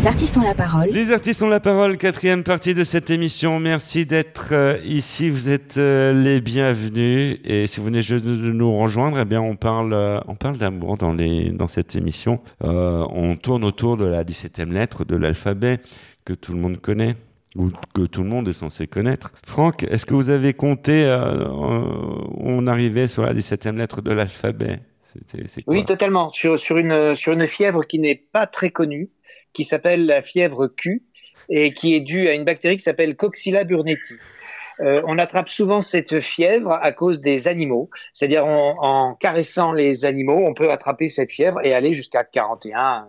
[0.00, 0.88] Les artistes ont la parole.
[0.88, 3.60] Les artistes ont la parole, quatrième partie de cette émission.
[3.60, 5.28] Merci d'être euh, ici.
[5.28, 7.38] Vous êtes euh, les bienvenus.
[7.44, 10.56] Et si vous venez juste de nous rejoindre, eh bien, on parle, euh, on parle
[10.56, 12.40] d'amour dans les, dans cette émission.
[12.64, 15.80] Euh, on tourne autour de la 17e lettre de l'alphabet
[16.24, 17.16] que tout le monde connaît
[17.54, 19.32] ou que tout le monde est censé connaître.
[19.44, 24.12] Franck, est-ce que vous avez compté euh, où on arrivait sur la 17e lettre de
[24.12, 24.80] l'alphabet?
[25.66, 26.30] Oui, totalement.
[26.30, 29.10] Sur, sur, une, sur une fièvre qui n'est pas très connue,
[29.52, 31.02] qui s'appelle la fièvre Q
[31.48, 34.16] et qui est due à une bactérie qui s'appelle Coxilla burnetii.
[34.80, 40.06] Euh, on attrape souvent cette fièvre à cause des animaux, c'est-à-dire en, en caressant les
[40.06, 43.06] animaux, on peut attraper cette fièvre et aller jusqu'à 41.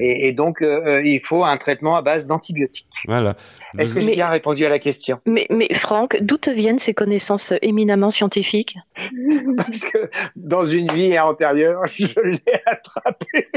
[0.00, 2.88] Et, et donc, euh, euh, il faut un traitement à base d'antibiotiques.
[3.06, 3.36] Voilà.
[3.78, 5.20] Est-ce que j'ai bien répondu à la question?
[5.26, 8.76] Mais, mais Franck, d'où te viennent ces connaissances éminemment scientifiques?
[9.56, 13.48] Parce que dans une vie antérieure, je l'ai attrapé.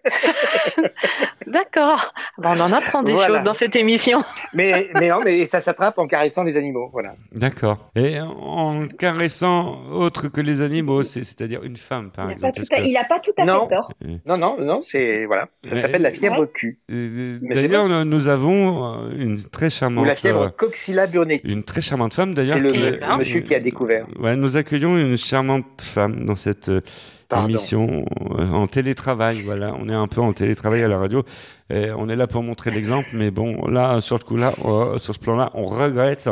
[1.47, 2.13] D'accord.
[2.37, 3.27] Bon, on en apprend des Voilà.
[3.35, 4.21] choses dans cette émission.
[4.53, 7.11] Mais, mais non, mais ça s'attrape en caressant les animaux, voilà.
[7.31, 7.77] D'accord.
[7.95, 12.61] Et en caressant autre que les animaux, c'est- c'est-à-dire une femme, par Il n'a exemple.
[12.61, 13.67] que- il a pas tout à Non.
[13.69, 13.91] fait tort.
[14.25, 16.47] Non, non, non, c'est voilà, ça s'appelle la fièvre Ouais.
[16.53, 16.79] Q.
[16.91, 21.51] Euh, D'ailleurs, nous- nous avons euh, une très Ou charmante, la fièvre euh, Coxilla burnetii.
[21.51, 22.57] une très charmante femme d'ailleurs.
[22.57, 24.05] C'est le, qui- le monsieur qui a découvert.
[24.19, 26.81] Ouais, nous accueillons une charmante femme dans cette euh,
[27.29, 27.49] Pardon.
[27.49, 28.05] émission
[28.37, 29.41] euh, en télétravail.
[29.43, 31.23] Voilà, on est un peu en télétravail à la radio.
[31.71, 35.15] Et on est là pour montrer l'exemple, mais bon, là, sur ce coup-là, euh, sur
[35.15, 36.29] ce plan-là, on regrette.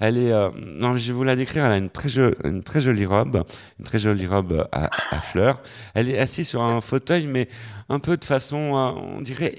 [0.00, 1.64] Elle est, euh, non, je vais vous la décrire.
[1.64, 3.42] Elle a une très, jo- une très jolie robe,
[3.78, 5.60] une très jolie robe à, à fleurs.
[5.94, 7.48] Elle est assise sur un fauteuil, mais
[7.88, 9.50] un peu de façon, euh, on dirait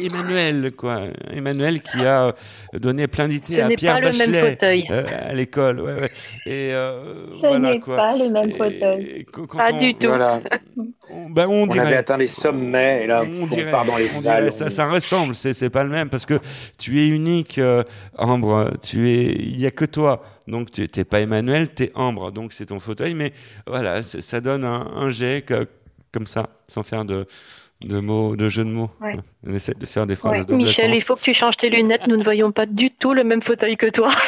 [0.00, 0.98] Emmanuel, quoi.
[1.32, 2.34] Emmanuel qui a
[2.74, 4.86] donné plein d'idées Ce à n'est Pierre pas le même Bachelet fauteuil.
[4.90, 5.80] euh, à l'école.
[5.80, 6.10] Ouais, ouais.
[6.46, 7.96] Et euh, Ce voilà n'est quoi.
[7.96, 9.26] pas le même fauteuil.
[9.56, 10.08] Pas on- du tout.
[10.08, 10.40] Voilà.
[11.10, 11.86] on, ben, on On dirait.
[11.86, 14.70] avait atteint les sommets et là, on on, dirait, part dans les on dirait, ça,
[14.70, 16.38] ça ressemble, c'est pas le même parce que
[16.78, 17.82] tu es unique, euh,
[18.18, 18.70] Ambre.
[18.82, 20.22] Tu es, il y a que toi.
[20.46, 22.30] Donc tu t'es pas Emmanuel, t'es Ambre.
[22.32, 23.32] Donc c'est ton fauteuil, mais
[23.66, 25.66] voilà, ça donne un, un jet que-
[26.12, 27.26] comme ça, sans faire de
[27.80, 28.88] de mots, de jeux de mots.
[29.02, 29.14] Ouais.
[29.46, 30.44] On essaie de faire des phrases Ouais.
[30.44, 30.96] de Michel, sens.
[30.96, 32.06] il faut que tu changes tes lunettes.
[32.06, 34.10] Nous ne voyons pas du tout le même fauteuil que toi.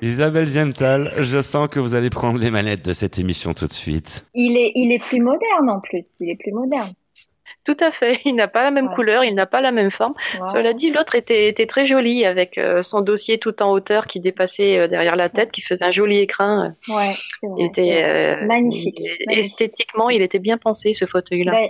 [0.00, 3.72] Isabelle Ziental, je sens que vous allez prendre les manettes de cette émission tout de
[3.72, 4.24] suite.
[4.34, 6.14] Il est, il est plus moderne en plus.
[6.20, 6.92] Il est plus moderne.
[7.64, 8.20] Tout à fait.
[8.24, 10.14] Il n'a pas la même couleur, il n'a pas la même forme.
[10.34, 10.46] Ouais.
[10.52, 14.18] Cela dit, l'autre était, était très joli avec euh, son dossier tout en hauteur qui
[14.20, 16.74] dépassait euh, derrière la tête, qui faisait un joli écrin.
[16.88, 18.98] Ouais, c'est vrai, Il était euh, magnifique.
[19.00, 19.60] il- magnifique.
[19.60, 21.52] Esthétiquement, il était bien pensé ce fauteuil-là.
[21.52, 21.68] Ben,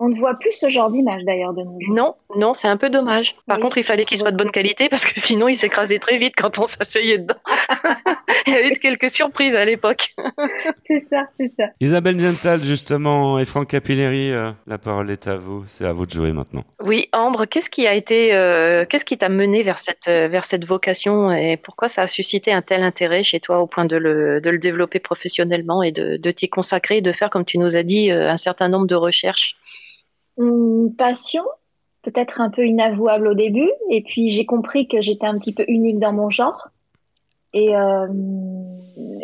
[0.00, 1.94] on ne voit plus ce genre d'image d'ailleurs de nos jours.
[1.94, 3.36] Non, non, c'est un peu dommage.
[3.46, 5.98] Par Oui, contre, il fallait qu'il soit de bonne qualité parce que sinon, il s'écrasait
[5.98, 7.34] très vite quand on s'asseyait dedans.
[8.46, 10.14] il y a eu quelques surprises à l'époque.
[10.80, 11.66] c'est ça, c'est ça.
[11.80, 15.64] Isabelle Ziental, justement, et Franck Capilleri, euh, la parole est à vous.
[15.66, 16.64] C'est à vous de jouer maintenant.
[16.82, 20.46] Oui, Ambre, qu'est-ce qui a été, euh, qu'est-ce qui t'a mené vers cette, euh, vers
[20.46, 23.98] cette vocation et pourquoi ça a suscité un tel intérêt chez toi au point de
[23.98, 27.58] le, de le développer professionnellement et de, de t'y consacrer et de faire, comme tu
[27.58, 29.56] nous as dit, un certain nombre de recherches?
[30.40, 31.44] Une passion,
[32.02, 35.64] peut-être un peu inavouable au début, et puis j'ai compris que j'étais un petit peu
[35.68, 36.68] unique dans mon genre.
[37.52, 38.06] Et, euh,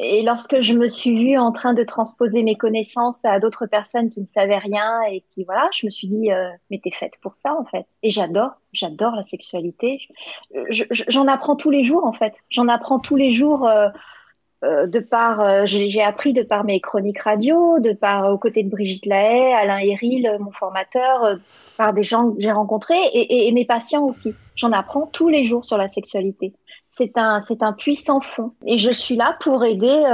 [0.02, 4.10] et lorsque je me suis vue en train de transposer mes connaissances à d'autres personnes
[4.10, 7.14] qui ne savaient rien et qui voilà, je me suis dit euh, mais t'es faite
[7.22, 7.86] pour ça en fait.
[8.02, 10.00] Et j'adore, j'adore la sexualité.
[10.70, 12.34] Je- je- J'en apprends tous les jours en fait.
[12.50, 13.66] J'en apprends tous les jours.
[13.68, 13.88] euh,
[14.66, 18.38] euh, de par, euh, j'ai appris de par mes chroniques radio, de par euh, aux
[18.38, 21.38] côtés de Brigitte Lahaye, Alain Héril, euh, mon formateur,
[21.76, 24.34] par des gens que j'ai rencontrés et, et- mes patients aussi.
[24.56, 26.52] J'en apprends tous les jours sur la sexualité.
[26.88, 28.52] C'est un, c'est un puissant fond.
[28.66, 30.04] Et je suis là pour aider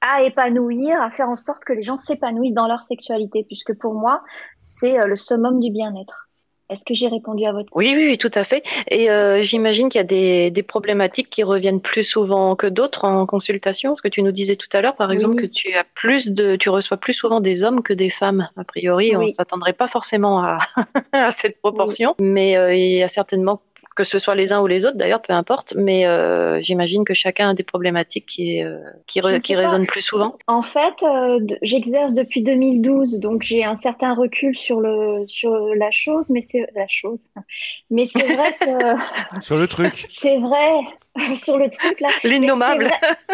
[0.00, 3.94] à épanouir, à faire en sorte que les gens s'épanouissent dans leur sexualité, puisque pour
[3.94, 4.22] moi,
[4.60, 6.25] c'est le summum du bien-être.
[6.68, 8.64] Est-ce que j'ai répondu à votre Oui, oui, oui, tout à fait.
[8.88, 13.04] Et euh, j'imagine qu'il y a des, des problématiques qui reviennent plus souvent que d'autres
[13.04, 13.94] en consultation.
[13.94, 16.56] Ce que tu nous disais tout à l'heure, par exemple, que tu as plus de,
[16.56, 18.48] tu reçois plus souvent des hommes que des femmes.
[18.56, 19.30] A priori, on Oui.
[19.30, 20.58] s'attendrait pas forcément à,
[21.12, 23.60] à cette proportion, mais euh, il y a certainement
[23.96, 25.74] que ce soit les uns ou les autres, d'ailleurs, peu importe.
[25.76, 30.36] Mais euh, j'imagine que chacun a des problématiques qui, euh, qui, qui résonnent plus souvent.
[30.46, 35.90] En fait, euh, j'exerce depuis 2012, donc j'ai un certain recul sur le sur la
[35.90, 37.20] chose, mais c'est la chose.
[37.90, 40.70] Mais c'est vrai que Sur le truc, c'est vrai
[41.36, 42.08] sur le truc là.
[42.22, 42.90] L'innommable.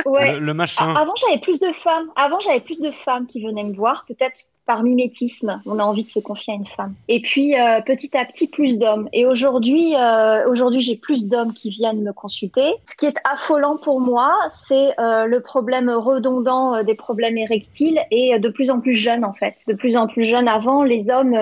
[0.07, 0.35] Ouais.
[0.35, 0.95] le, le machin.
[0.95, 2.09] Avant, j'avais plus de femmes.
[2.17, 5.61] Avant, j'avais plus de femmes qui venaient me voir, peut-être par mimétisme.
[5.67, 6.95] On a envie de se confier à une femme.
[7.07, 9.07] Et puis, euh, petit à petit, plus d'hommes.
[9.13, 12.73] Et aujourd'hui, euh, aujourd'hui, j'ai plus d'hommes qui viennent me consulter.
[12.89, 18.39] Ce qui est affolant pour moi, c'est euh, le problème redondant des problèmes érectiles et
[18.39, 19.57] de plus en plus jeunes, en fait.
[19.69, 20.49] De plus en plus jeunes.
[20.49, 21.37] Avant, les hommes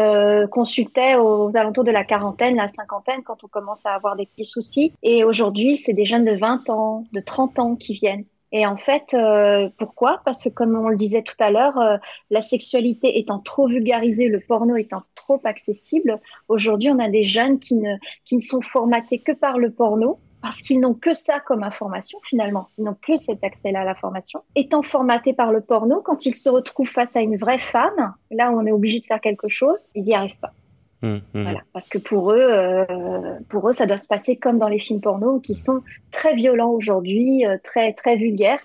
[0.48, 4.44] consultaient aux alentours de la quarantaine, la cinquantaine, quand on commence à avoir des petits
[4.44, 4.92] soucis.
[5.04, 8.24] Et aujourd'hui, c'est des jeunes de 20 ans, de 30 ans qui viennent.
[8.53, 10.20] Et en fait, euh, pourquoi?
[10.24, 11.96] Parce que comme on le disait tout à l'heure, euh,
[12.30, 17.59] la sexualité étant trop vulgarisée, le porno étant trop accessible, aujourd'hui on a des jeunes
[17.61, 21.38] qui ne, qui ne sont formatés que par le porno, parce qu'ils n'ont que ça
[21.38, 24.42] comme information finalement, ils n'ont que cet accès-là à la formation.
[24.57, 28.51] Étant formatés par le porno, quand ils se retrouvent face à une vraie femme, là
[28.51, 30.53] où on est obligé de faire quelque chose, ils n'y arrivent pas.
[31.03, 31.22] Hum.
[31.32, 32.84] Voilà, parce que pour eux, euh,
[33.48, 36.70] pour eux, ça doit se passer comme dans les films porno, qui sont très violents
[36.70, 38.61] aujourd'hui, euh, très très vulgaires.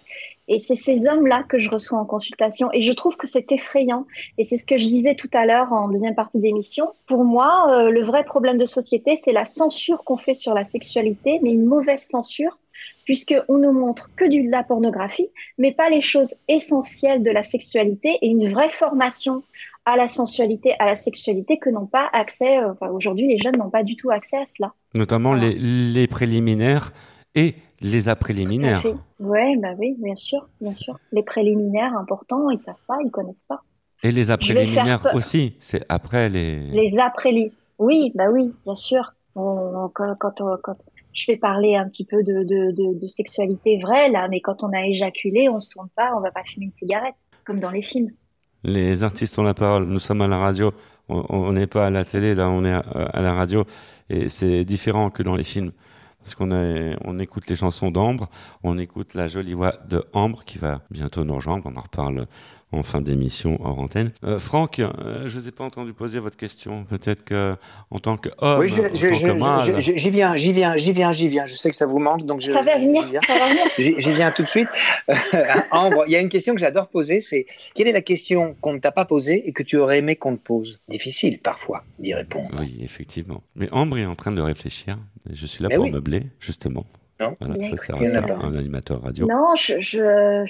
[0.48, 4.06] Et c'est ces hommes-là que je reçois en consultation, et je trouve que c'est effrayant.
[4.38, 6.92] Et c'est ce que je disais tout à l'heure en deuxième partie d'émission.
[7.08, 10.64] Pour moi, euh, le vrai problème de société, c'est la censure qu'on fait sur la
[10.64, 12.60] sexualité, mais une mauvaise censure
[13.06, 15.30] puisqu'on ne montre que de la pornographie,
[15.60, 19.44] mais pas les choses essentielles de la sexualité et une vraie formation
[19.86, 23.58] à la sensualité, à la sexualité que n'ont pas accès, euh, enfin, aujourd'hui les jeunes
[23.58, 24.74] n'ont pas du tout accès à cela.
[24.96, 26.92] Notamment les, les préliminaires
[27.36, 28.84] et les après-liminaires.
[29.20, 30.98] Ouais, bah oui, bien sûr, bien sûr.
[31.12, 33.62] Les préliminaires importants, ils savent pas, ils connaissent pas.
[34.04, 35.56] Et les après-liminaires aussi.
[35.60, 36.60] C'est après les.
[36.72, 39.14] Les après oui, bah oui, bien sûr.
[39.36, 39.42] On-
[39.86, 40.78] on- quand, quand, on- quand-
[41.12, 44.64] je vais parler un petit peu de, de, de, de sexualité vraie là, mais quand
[44.64, 47.16] on a éjaculé, on se tourne pas, on va pas fumer une cigarette,
[47.46, 48.12] comme dans les films.
[48.66, 49.86] Les artistes ont la parole.
[49.86, 50.74] Nous sommes à la radio.
[51.08, 53.64] On n'est pas à la télé, là, on est à, la radio.
[54.10, 55.72] Et c'est différent que dans les films.
[56.24, 58.28] Parce qu'on écoute les chansons d'Ambre,
[58.64, 61.68] on écoute la jolie voix de Ambre qui va bientôt nous rejoindre.
[61.68, 62.26] On en reparle
[62.76, 64.12] en fin d'émission hors antenne.
[64.24, 66.84] Euh, Franck, euh, je vous ai pas entendu poser votre question.
[66.86, 67.56] Peut-être que
[67.92, 70.36] en tant qu'homme, oui, je- en je- tant je- que mâle, je- je- j'y viens,
[70.36, 71.46] j'y viens, j'y viens, j'y viens.
[71.46, 73.22] Je sais que ça vous manque, donc je, Ça va j'y venir, viens.
[73.28, 73.66] ça va venir.
[73.78, 74.68] J'y viens tout de suite.
[75.72, 78.74] Ambre, il y a une question que j'adore poser, c'est quelle est la question qu'on
[78.74, 80.80] ne t'a pas posée et que tu aurais aimé qu'on te pose?
[80.90, 82.50] Difficile parfois d'y répondre.
[82.60, 83.42] Oui, effectivement.
[83.56, 84.98] Mais Ambre est en train de réfléchir.
[85.32, 85.92] Je suis là Mais pour oui.
[85.92, 86.86] meubler, justement.
[87.20, 89.26] Non, voilà, ça sert à ça, un animateur radio.
[89.28, 90.44] Non, je, je-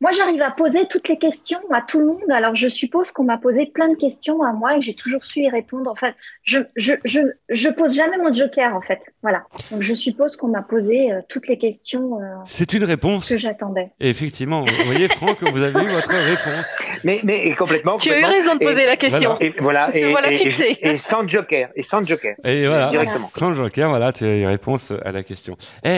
[0.00, 2.30] moi j'arrive à poser toutes les questions à tout le monde.
[2.32, 5.24] Alors je suppose qu'on m'a posé plein de questions à moi et que j'ai toujours
[5.26, 5.90] su y répondre.
[5.90, 9.10] En fait, je, je, je, je pose jamais mon joker en fait.
[9.22, 9.42] Voilà.
[9.72, 13.28] Donc je suppose qu'on m'a posé euh, toutes les questions euh, C'est une réponse.
[13.28, 13.90] que j'attendais.
[13.98, 16.78] Effectivement, vous voyez, Franck, vous avez eu votre réponse.
[17.02, 17.96] Mais, mais et complètement.
[17.96, 18.42] Tu as eu complètement.
[18.50, 19.36] raison de poser Et- la question.
[19.40, 20.78] Et voilà, et, voilà et- et- fixé.
[20.80, 22.36] et sans joker, et sans joker.
[22.44, 23.18] Et voilà, Directement.
[23.26, 25.56] sans joker, voilà, tu as une réponse à la question.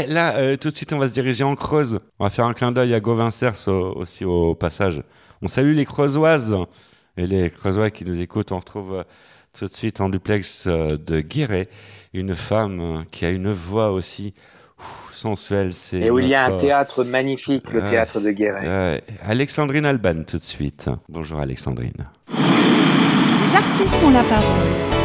[0.09, 1.99] Là, euh, tout de suite, on va se diriger en Creuse.
[2.19, 5.03] On va faire un clin d'œil à Gauvin Cers au- aussi au passage.
[5.43, 6.55] On salue les Creusoises
[7.17, 8.53] et les Creusois qui nous écoutent.
[8.53, 9.03] On retrouve euh,
[9.59, 11.67] tout de suite en duplex euh, de Guéret
[12.15, 14.33] une femme qui a une voix aussi
[15.13, 15.73] sensuelle.
[15.75, 19.03] C'est Et où il y a un théâtre magnifique, le théâtre de Guéret.
[19.23, 20.89] Alexandrine Alban tout de suite.
[21.09, 22.07] Bonjour Alexandrine.
[22.29, 24.96] Les artistes ont la parole.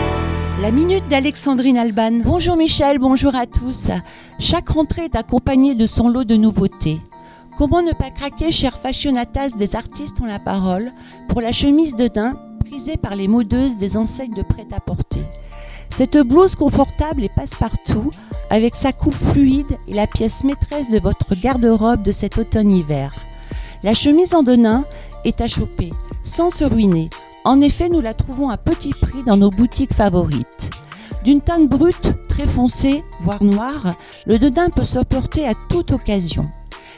[0.62, 2.20] La minute d'Alexandrine Alban.
[2.24, 3.90] Bonjour Michel, bonjour à tous.
[4.38, 7.00] Chaque rentrée est accompagnée de son lot de nouveautés.
[7.58, 10.92] Comment ne pas craquer, chers fashionatas des artistes ont la parole,
[11.30, 15.24] pour la chemise de daim prisée par les modeuses des enseignes de prêt-à-porter.
[15.90, 18.12] Cette blouse confortable et passe-partout,
[18.52, 23.16] avec sa coupe fluide et la pièce maîtresse de votre garde-robe de cet automne-hiver.
[23.82, 24.86] La chemise en denain
[25.26, 25.90] est à choper,
[26.24, 27.10] sans se ruiner.
[27.44, 30.70] En effet, nous la trouvons à petit prix dans nos boutiques favorites.
[31.24, 33.96] D'une teinte brute, très foncée, voire noire,
[34.28, 36.46] le dedin peut se porter à toute occasion.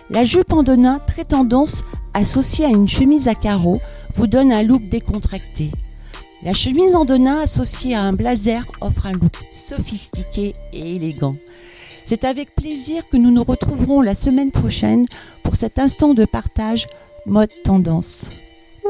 [0.09, 1.83] La jupe en denain, très tendance,
[2.13, 3.79] associée à une chemise à carreaux,
[4.15, 5.71] vous donne un look décontracté.
[6.43, 11.37] La chemise en denain associée à un blazer offre un look sophistiqué et élégant.
[12.05, 15.05] C'est avec plaisir que nous nous retrouverons la semaine prochaine
[15.41, 16.87] pour cet instant de partage
[17.25, 18.25] mode tendance.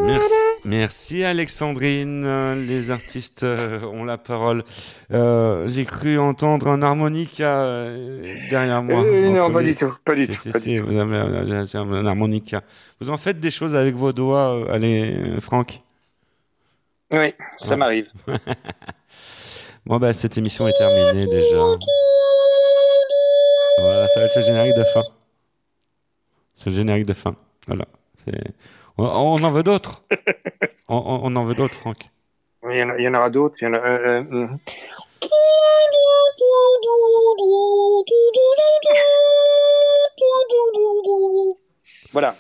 [0.02, 0.30] Merci,
[0.66, 2.56] merci Alexandrine.
[2.66, 4.64] Les artistes euh, ont la parole.
[5.12, 9.04] Euh, J'ai cru entendre un harmonica euh, derrière moi.
[9.04, 10.88] Euh, non, pas du tout, pas du tout, pas si, du tout.
[10.88, 12.64] Vous avez un harmonica.
[13.00, 15.82] Vous en faites des choses avec vos doigts, allez, Franck?
[17.12, 17.78] Oui, ça Ouais.
[17.78, 18.08] m'arrive.
[19.86, 21.58] Bon, bah, cette émission est terminée déjà.
[23.80, 25.02] Voilà, ça va être le générique de fin.
[26.56, 27.36] C'est le générique de fin.
[27.68, 27.84] Voilà.
[28.24, 28.54] C'est-
[28.98, 30.04] On, on en veut d'autres.
[30.90, 32.10] on, en veut d'autres, Franck.
[32.70, 33.56] Il y en, a- il y en aura d'autres.
[33.62, 34.48] il y en a- euh, euh, euh.
[42.12, 42.36] Voilà.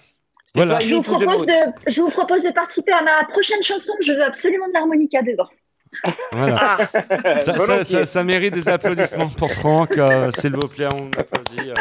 [0.56, 0.80] Voilà.
[0.82, 1.54] Je vous, propose de,
[1.88, 3.93] je vous propose de participer à ma prochaine chanson.
[4.01, 5.49] Je veux absolument de l'harmonica dedans.
[6.32, 6.78] Voilà.
[6.80, 7.39] Ah.
[7.39, 11.70] ça, ça, ça- ça mérite des applaudissements pour Franck, euh, s'il vous plaît, on applaudit.
[11.72, 11.74] euh,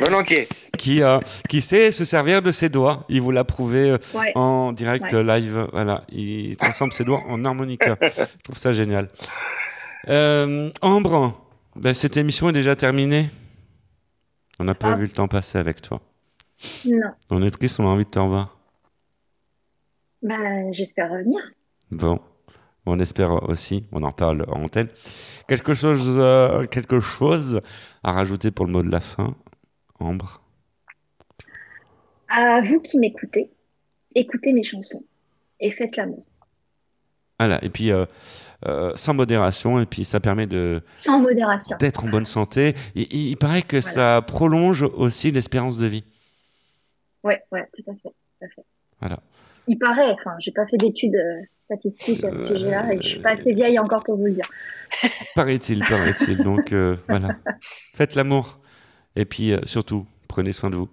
[0.00, 0.48] Volontiers.
[0.78, 1.18] qui, euh,
[1.48, 3.04] qui sait se servir de ses doigts.
[3.08, 4.32] Il vous l'a prouvé euh, Ouais.
[4.34, 5.22] en direct Ouais.
[5.22, 5.68] live.
[5.72, 7.96] Voilà, il transforme ses doigts en harmonica.
[8.02, 9.08] Je trouve ça génial.
[10.08, 11.40] Euh, Ambre,
[11.76, 13.30] ben, cette émission est déjà terminée.
[14.58, 14.96] On n'a pas Ah.
[14.96, 16.00] vu le temps passer avec toi.
[16.86, 17.10] Non.
[17.30, 18.56] On est triste, on a envie de te revoir.
[20.22, 21.40] Ben, j'espère revenir.
[21.90, 22.20] Bon,
[22.86, 24.88] on espère aussi, on en parle en antenne.
[25.48, 27.60] Quelque chose, euh, quelque chose
[28.04, 29.34] à rajouter pour le mot de la fin,
[30.04, 30.40] Ambre
[32.28, 33.50] À vous qui m'écoutez,
[34.14, 35.04] écoutez mes chansons
[35.60, 36.24] et faites l'amour.
[37.38, 38.06] Voilà, et puis euh,
[38.66, 41.76] euh, sans modération, et puis ça permet de Sans modération.
[41.78, 42.74] d'être en bonne santé.
[42.94, 46.04] Il, il- il paraît que ça prolonge aussi l'espérance de vie.
[47.24, 48.10] Ouais, ouais, tout à fait.
[48.10, 48.64] Tout à fait.
[49.00, 49.18] Voilà.
[49.66, 53.20] Il paraît, enfin, j'ai pas fait d'études euh, statistiques à ce sujet-là et je suis
[53.20, 54.48] pas assez vieille encore pour vous le dire.
[55.34, 56.42] Paraît-il, paraît-il.
[56.44, 56.72] Donc
[57.08, 57.36] voilà,
[57.94, 58.60] faites l'amour,
[59.16, 60.88] et puis euh, surtout prenez soin de vous.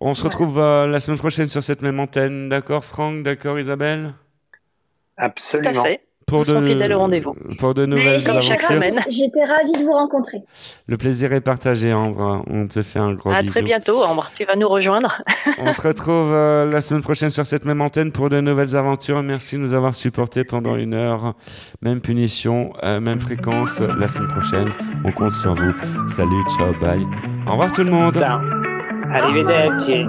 [0.00, 4.14] On se retrouve euh, la semaine prochaine sur cette même antenne, d'accord, Franck, d'accord, Isabelle?
[5.16, 5.72] Absolument.
[5.72, 6.07] Tout à fait.
[6.30, 7.34] Rendez-vous.
[7.58, 8.56] Pour de nouvelles Mais j'ai- aventures.
[9.08, 10.38] J'étais ravie de vous rencontrer.
[10.86, 12.42] Le plaisir est partagé, Ambre.
[12.48, 13.52] On te fait un gros À bisou.
[13.52, 14.30] très bientôt, Ambre.
[14.36, 15.22] Tu vas nous rejoindre.
[15.58, 19.22] On se retrouve euh, la semaine prochaine sur cette même antenne pour de nouvelles aventures.
[19.22, 21.34] Merci de nous avoir supportés pendant une heure.
[21.82, 24.68] Même punition, euh, même fréquence la semaine prochaine.
[25.04, 25.72] On compte sur vous.
[26.08, 27.04] Salut, ciao, bye.
[27.46, 28.16] Au revoir tout le monde.
[29.12, 30.04] Arrivederci.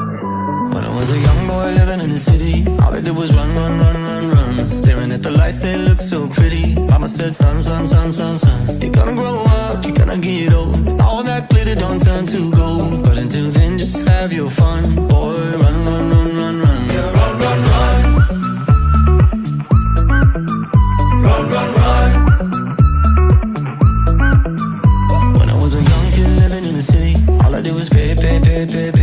[0.74, 3.49] When I was a young boy living in the city, all I did was run,
[3.55, 4.70] run, run, run, run.
[4.70, 6.76] Staring at the lights, they look so pretty.
[6.76, 8.80] Mama said, son, son, son, son, son.
[8.82, 11.01] You're gonna grow up, you're gonna get old.
[11.01, 13.03] All that glitter don't turn to gold.
[13.03, 14.84] But until then, just have your fun.
[15.07, 16.89] Boy, run, run, run, run, run.
[16.93, 18.01] Yeah, run, run, run.
[21.26, 22.11] Run, run, run.
[25.39, 28.13] When I was a young kid living in the city, all I did was pay,
[28.13, 28.99] pay, pay, pay, pay.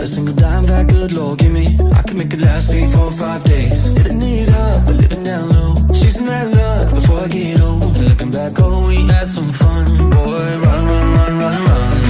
[0.00, 1.76] Never single dime that good Lord, give me.
[1.92, 3.92] I can make it last three, four, five days.
[3.92, 5.74] Living it up, but living down low.
[5.92, 7.98] Chasing that luck before I get old.
[7.98, 9.84] Looking back, oh, we had some fun.
[10.08, 12.00] Boy, run, run, run, run, run.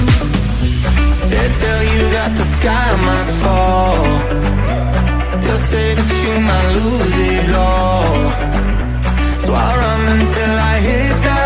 [1.31, 4.03] They tell you that the sky might fall.
[5.41, 8.21] They'll say that you might lose it all.
[9.43, 11.40] So I'll run until I hit that